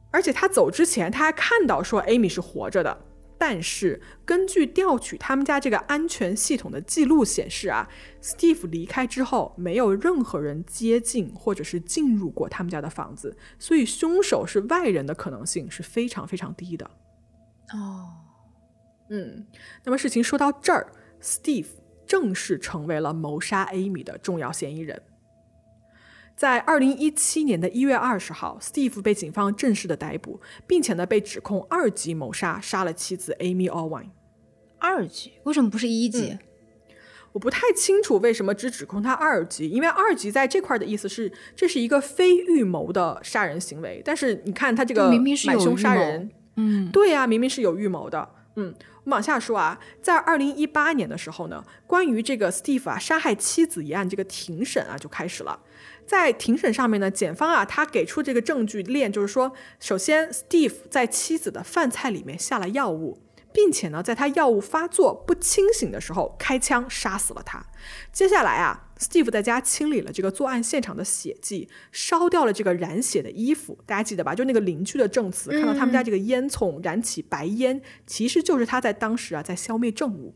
[0.09, 3.05] 而且他走之前，他还看到说 Amy 是活着的。
[3.39, 7.87] 但是根据调取他们家这个安全系统的记录显示啊
[8.19, 16.89] ，Steve 离开之后，没有任何人接近或者是进入过他们家的房子，所以凶手是外人的可能性是非常非常低的。
[17.73, 18.09] 哦，
[19.09, 19.45] 嗯，
[19.83, 20.91] 那么事情说到这儿
[21.21, 21.67] ，Steve
[22.05, 25.01] 正式成为了谋杀 Amy 的重要嫌疑人。
[26.35, 34.09] 在二零一七年的一月二十号，Steve 被警方正式的逮捕，并且呢被指控二级谋杀，杀了妻子 Amy Owen。
[34.77, 36.37] 二级为什么不是一级？
[37.33, 48.29] 我不太清楚为什么只指控他二级，因为二级在这块儿的意思是这是一个非预谋的杀人行为，但是你看他这个明明是买凶杀人，嗯对呀、明明是有预谋的。
[48.55, 55.59] 嗯，我们往下说啊，在二零一八年的时候呢，关于这个 Steve 啊杀害妻子一案这个庭审啊就开始了。
[56.05, 63.21] 在庭审上面呢，检方啊他给出这个证据链，就是说，首先 Steve 在妻子的饭菜里面下了药物。
[63.53, 67.65] 并且呢，在他药物发作不清醒的时候开枪杀死了他。
[68.11, 73.77] 接下来啊，Steve 在家清理了这个作案现场的血迹，烧掉了这个染血的衣服。
[73.85, 74.35] 大家记得吧？
[74.35, 80.35] 就那个邻居的证词，看到他们家这个烟囱燃起白烟，其实就是他在当时啊在消灭证物，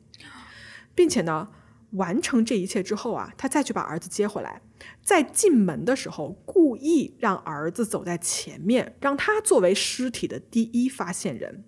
[0.95, 1.49] 并且呢。
[1.95, 4.61] 完成这一切之后啊，他再去把儿子接回来，
[5.03, 11.65] 在进门的时候故意让儿子走在前面，让他作为尸体的第一发现人。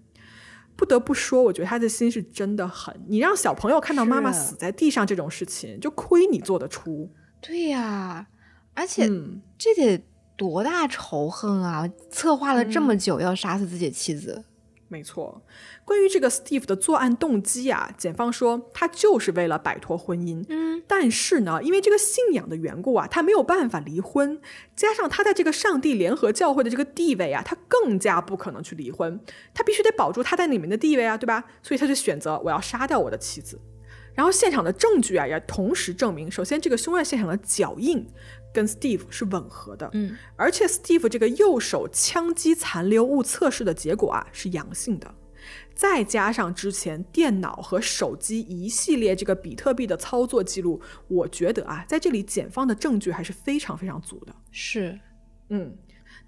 [0.76, 2.94] 不得不说，我觉得他的心是真的狠。
[3.08, 7.10] 你让小朋友看到妈妈死在地上这种事情，就亏你做得出。
[7.42, 8.28] 对呀，
[8.74, 10.04] 而且嗯，这得
[10.36, 11.88] 多大仇恨啊！
[12.10, 14.44] 策划了这么久要杀死自己的妻子，
[14.94, 15.42] 没错。
[15.84, 20.46] 关于这个 Steve 的作案动机啊，检方说他就是为了摆脱婚姻。
[20.50, 24.40] 嗯，但是呢，因为这个信仰的缘故啊，他没有办法离婚，
[24.76, 29.20] 加上他在这个上帝联合教会的这个地位啊，他更加不可能去离婚，
[29.56, 31.44] 他必须得保住他在里面的地位啊，对吧？
[31.64, 33.60] 所以他就选择我要杀掉我的妻子。
[34.14, 38.06] 然后现场的证据啊，也同时证明，首先这个凶案现场的脚印
[38.54, 45.14] 跟 Steve 是吻合的，嗯，而且 Steve 这个右手枪击残留物测试的结果啊是阳性的。
[45.76, 54.34] 再加上之前电脑和手机一系列这个比特币的操作记录，我觉得啊，在这里检方的证据还是非常非常足的。
[54.52, 54.98] 是
[55.50, 55.76] 嗯。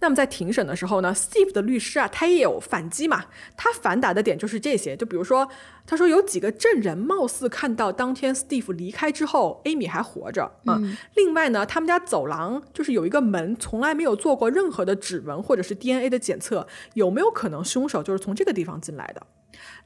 [0.06, 3.26] 那么在庭审的时候呢，Steve 的律师啊，他也有反击嘛。
[3.58, 5.50] 他反打的点就是这些，就比如说，
[5.88, 10.96] 他说有几个证人貌似看到当天 Steve 离开之后，Amy 还活着嗯。
[11.16, 19.26] 另外呢，他们家走廊就是有一个门，从来没有做过任何的指纹或者是 DNA 的检测，有没有可能凶手就是从这个地方进来的？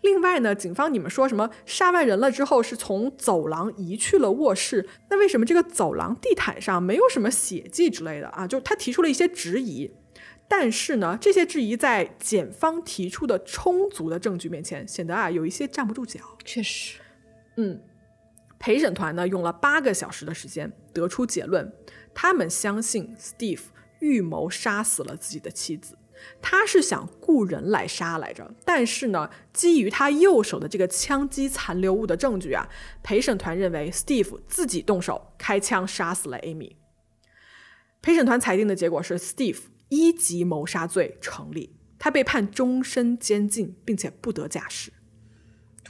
[0.01, 8.45] 另外呢，警方你们说什么杀完人了之后是从走廊移去了卧室，那为什么这个走廊地毯上没有什么血迹之类的啊？
[8.45, 9.89] 就他提出了一些质疑。
[10.51, 16.19] 但是呢，这些质疑在检方提出的充足的证据面前，显得啊有一些站不住脚。
[16.43, 16.99] 确实，
[17.55, 17.79] 嗯，
[18.57, 21.71] 陪审团呢用了八个小时的时间得出结论，
[22.15, 23.61] 他们相信 Steve
[23.99, 25.95] 预谋杀死了自己的妻子，
[26.41, 28.51] 他是想雇人来杀来着。
[28.65, 32.67] 但是呢，基于他右手的这个枪击残留物的证据啊，
[33.03, 36.71] 陪审团认为 Steve 自己动手开枪杀死了 Amy。
[38.01, 39.59] 陪审团裁定的结果是 Steve。
[39.89, 44.91] 一级谋杀罪成立，他被判终身监禁，并且不得假释。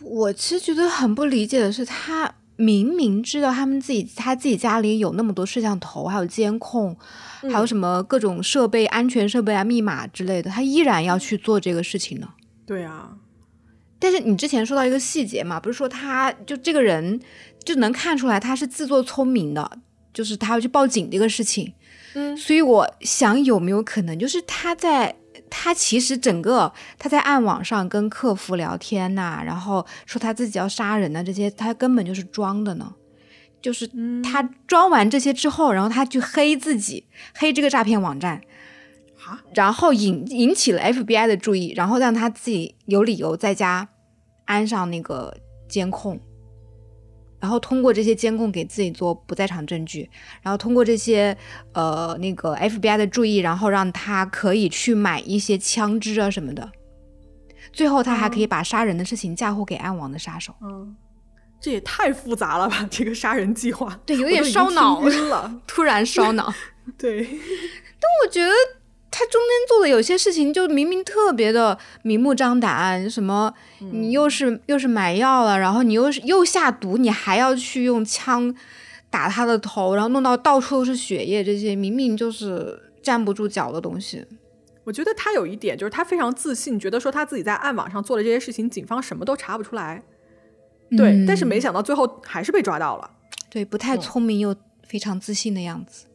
[0.02, 6.98] 我其实觉得很不理解的是，他明明知道他们自己他自己家里有那么多摄像头，还有监控，
[7.42, 12.30] 还有什么各种设备、安全设备啊、密码之类的，他依然要去做这个事情呢？
[12.66, 13.18] 对啊。
[14.02, 17.20] 但是你之前说到一个细节嘛，不是说他就这个人
[17.66, 19.80] 就能看出来他是自作聪明的，
[20.14, 21.74] 就是他要去报警这个事情。
[22.16, 25.16] 嗯，所以我想有没有可能，就是他在
[25.50, 32.94] 他其实整个他在暗网上跟客服聊天呐，然后说他自己要杀人呐，这些他根本就是装的呢。
[33.62, 33.86] 就是
[34.24, 37.06] 他装完这些之后，然后他去黑自己，
[37.36, 38.42] 黑这个诈骗网站，
[39.26, 43.90] 啊，然后引引起了 FBI 的注意，然后让他自己有理由在家
[44.46, 45.36] 安上那个
[45.68, 46.20] 监控。
[47.40, 50.10] 然后通过这些监控给自己做不在场证据，
[50.42, 51.36] 然后通过这些
[51.74, 56.70] 呃那个 FBI 的注意，然后让他可以去买一些枪支啊什么的，
[57.72, 60.54] 最后他还可以把杀人的事情嫁祸给暗网的杀手。
[60.62, 60.96] 嗯，
[61.62, 66.54] 这也太复杂了吧，这个杀人计划，对，有点烧脑了，突然烧脑。
[66.98, 67.22] 对，
[68.00, 68.52] 但我觉得。
[69.12, 73.54] 他中间做的有些事情，就明明特别的明目张胆，什么
[73.92, 78.54] 你又是又是买药了，然后你又是又下毒，你还要去用枪
[79.10, 84.26] 打他的头，然后弄到到处都是血液，这些明明就是站不住脚的东西。
[84.84, 90.04] 我觉得他有一点就是他非常自信，觉得说他自己在暗网上做的这些事情，警方什么都查不出来。
[90.98, 93.12] 对，但是没想到最后还是被抓到了。
[93.50, 94.56] 对，不太聪明又
[94.88, 96.06] 非常自信的样子。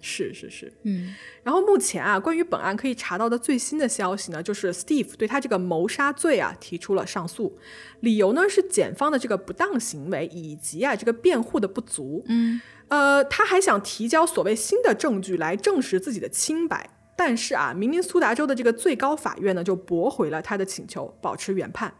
[0.00, 7.58] 是是是，嗯，然后目前啊，关于本案可以查到的最新的消息呢，就是 Steve 对他这个谋杀罪啊提出了上诉，
[8.00, 21.92] 理由呢是检方的这个不当行为以及啊这个辩护的不足，嗯，呃，他还想提交所谓新的证据来证实自己的清白，但是啊，明尼苏达州的这个最高法院呢就驳回了他的请求，保持原判。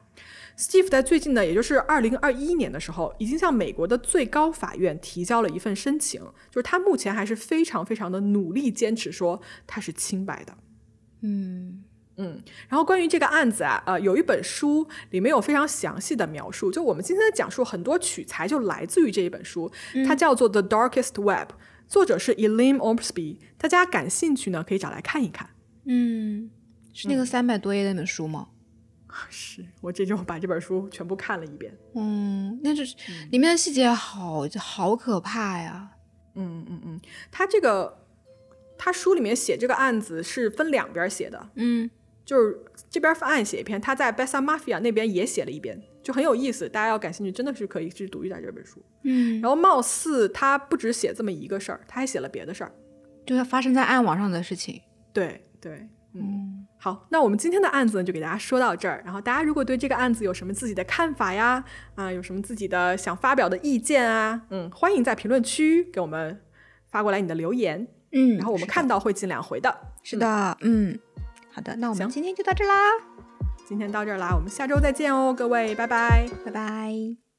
[0.60, 10.54] Steve 在最近呢，也就是二零二一年的时候，已经向美国的最高法院提交了一份申请，就是他目前还是非常非常的努力，坚持说他是清白的。
[11.22, 11.82] 嗯
[12.16, 12.42] 嗯。
[12.68, 19.72] 然后关于这个案子啊，呃，有一本书里面有非常详细的描述，就我们今天的讲述很多取材就来自于这一本书，
[20.06, 21.48] 它叫做《The Darkest Web》，
[21.88, 25.48] 作者是 Elaine Orbsby，大家感兴趣呢可以找来看一看。
[25.86, 26.50] 嗯，
[26.92, 28.48] 是那个三百多页那本书吗？
[29.28, 31.76] 是我这就把这本书全部看了一遍。
[31.94, 32.94] 嗯，那就是
[33.30, 35.90] 里面的细节好好可怕呀。
[36.34, 37.00] 嗯嗯嗯，
[37.30, 38.06] 他这个
[38.78, 41.50] 他书里面写这个案子是分两边写的。
[41.56, 41.90] 嗯，
[42.24, 42.58] 就是
[42.88, 46.68] 这边分案写一篇，他在 Bessa Mafia 那边也写了一遍，就很有意思。
[46.68, 48.80] 大家要感兴趣，真的是可以去读一下这本书。
[49.02, 52.72] 嗯，然后貌似他不止写这么一个事儿，他还写了别的事儿，
[53.26, 54.80] 就是发生在暗网上的事情。
[55.12, 56.59] 对对，嗯。
[56.82, 59.02] 好，那我们今天的案子呢，就给大家说到这儿。
[59.04, 61.62] 然后大家如果对这个案子有什么自己的看法呀，
[61.94, 66.40] 啊，有什么自己的想发表的意见啊，嗯，欢迎在评论区给我们
[66.90, 69.76] 发过来你的留言，嗯，然后我们看到会尽量回的。
[70.02, 70.98] 是的，嗯，
[71.52, 72.74] 好的，那我们今天就到这啦，
[73.68, 77.29] 今天到这儿啦，我们下周再见哦，各位，拜拜，拜拜。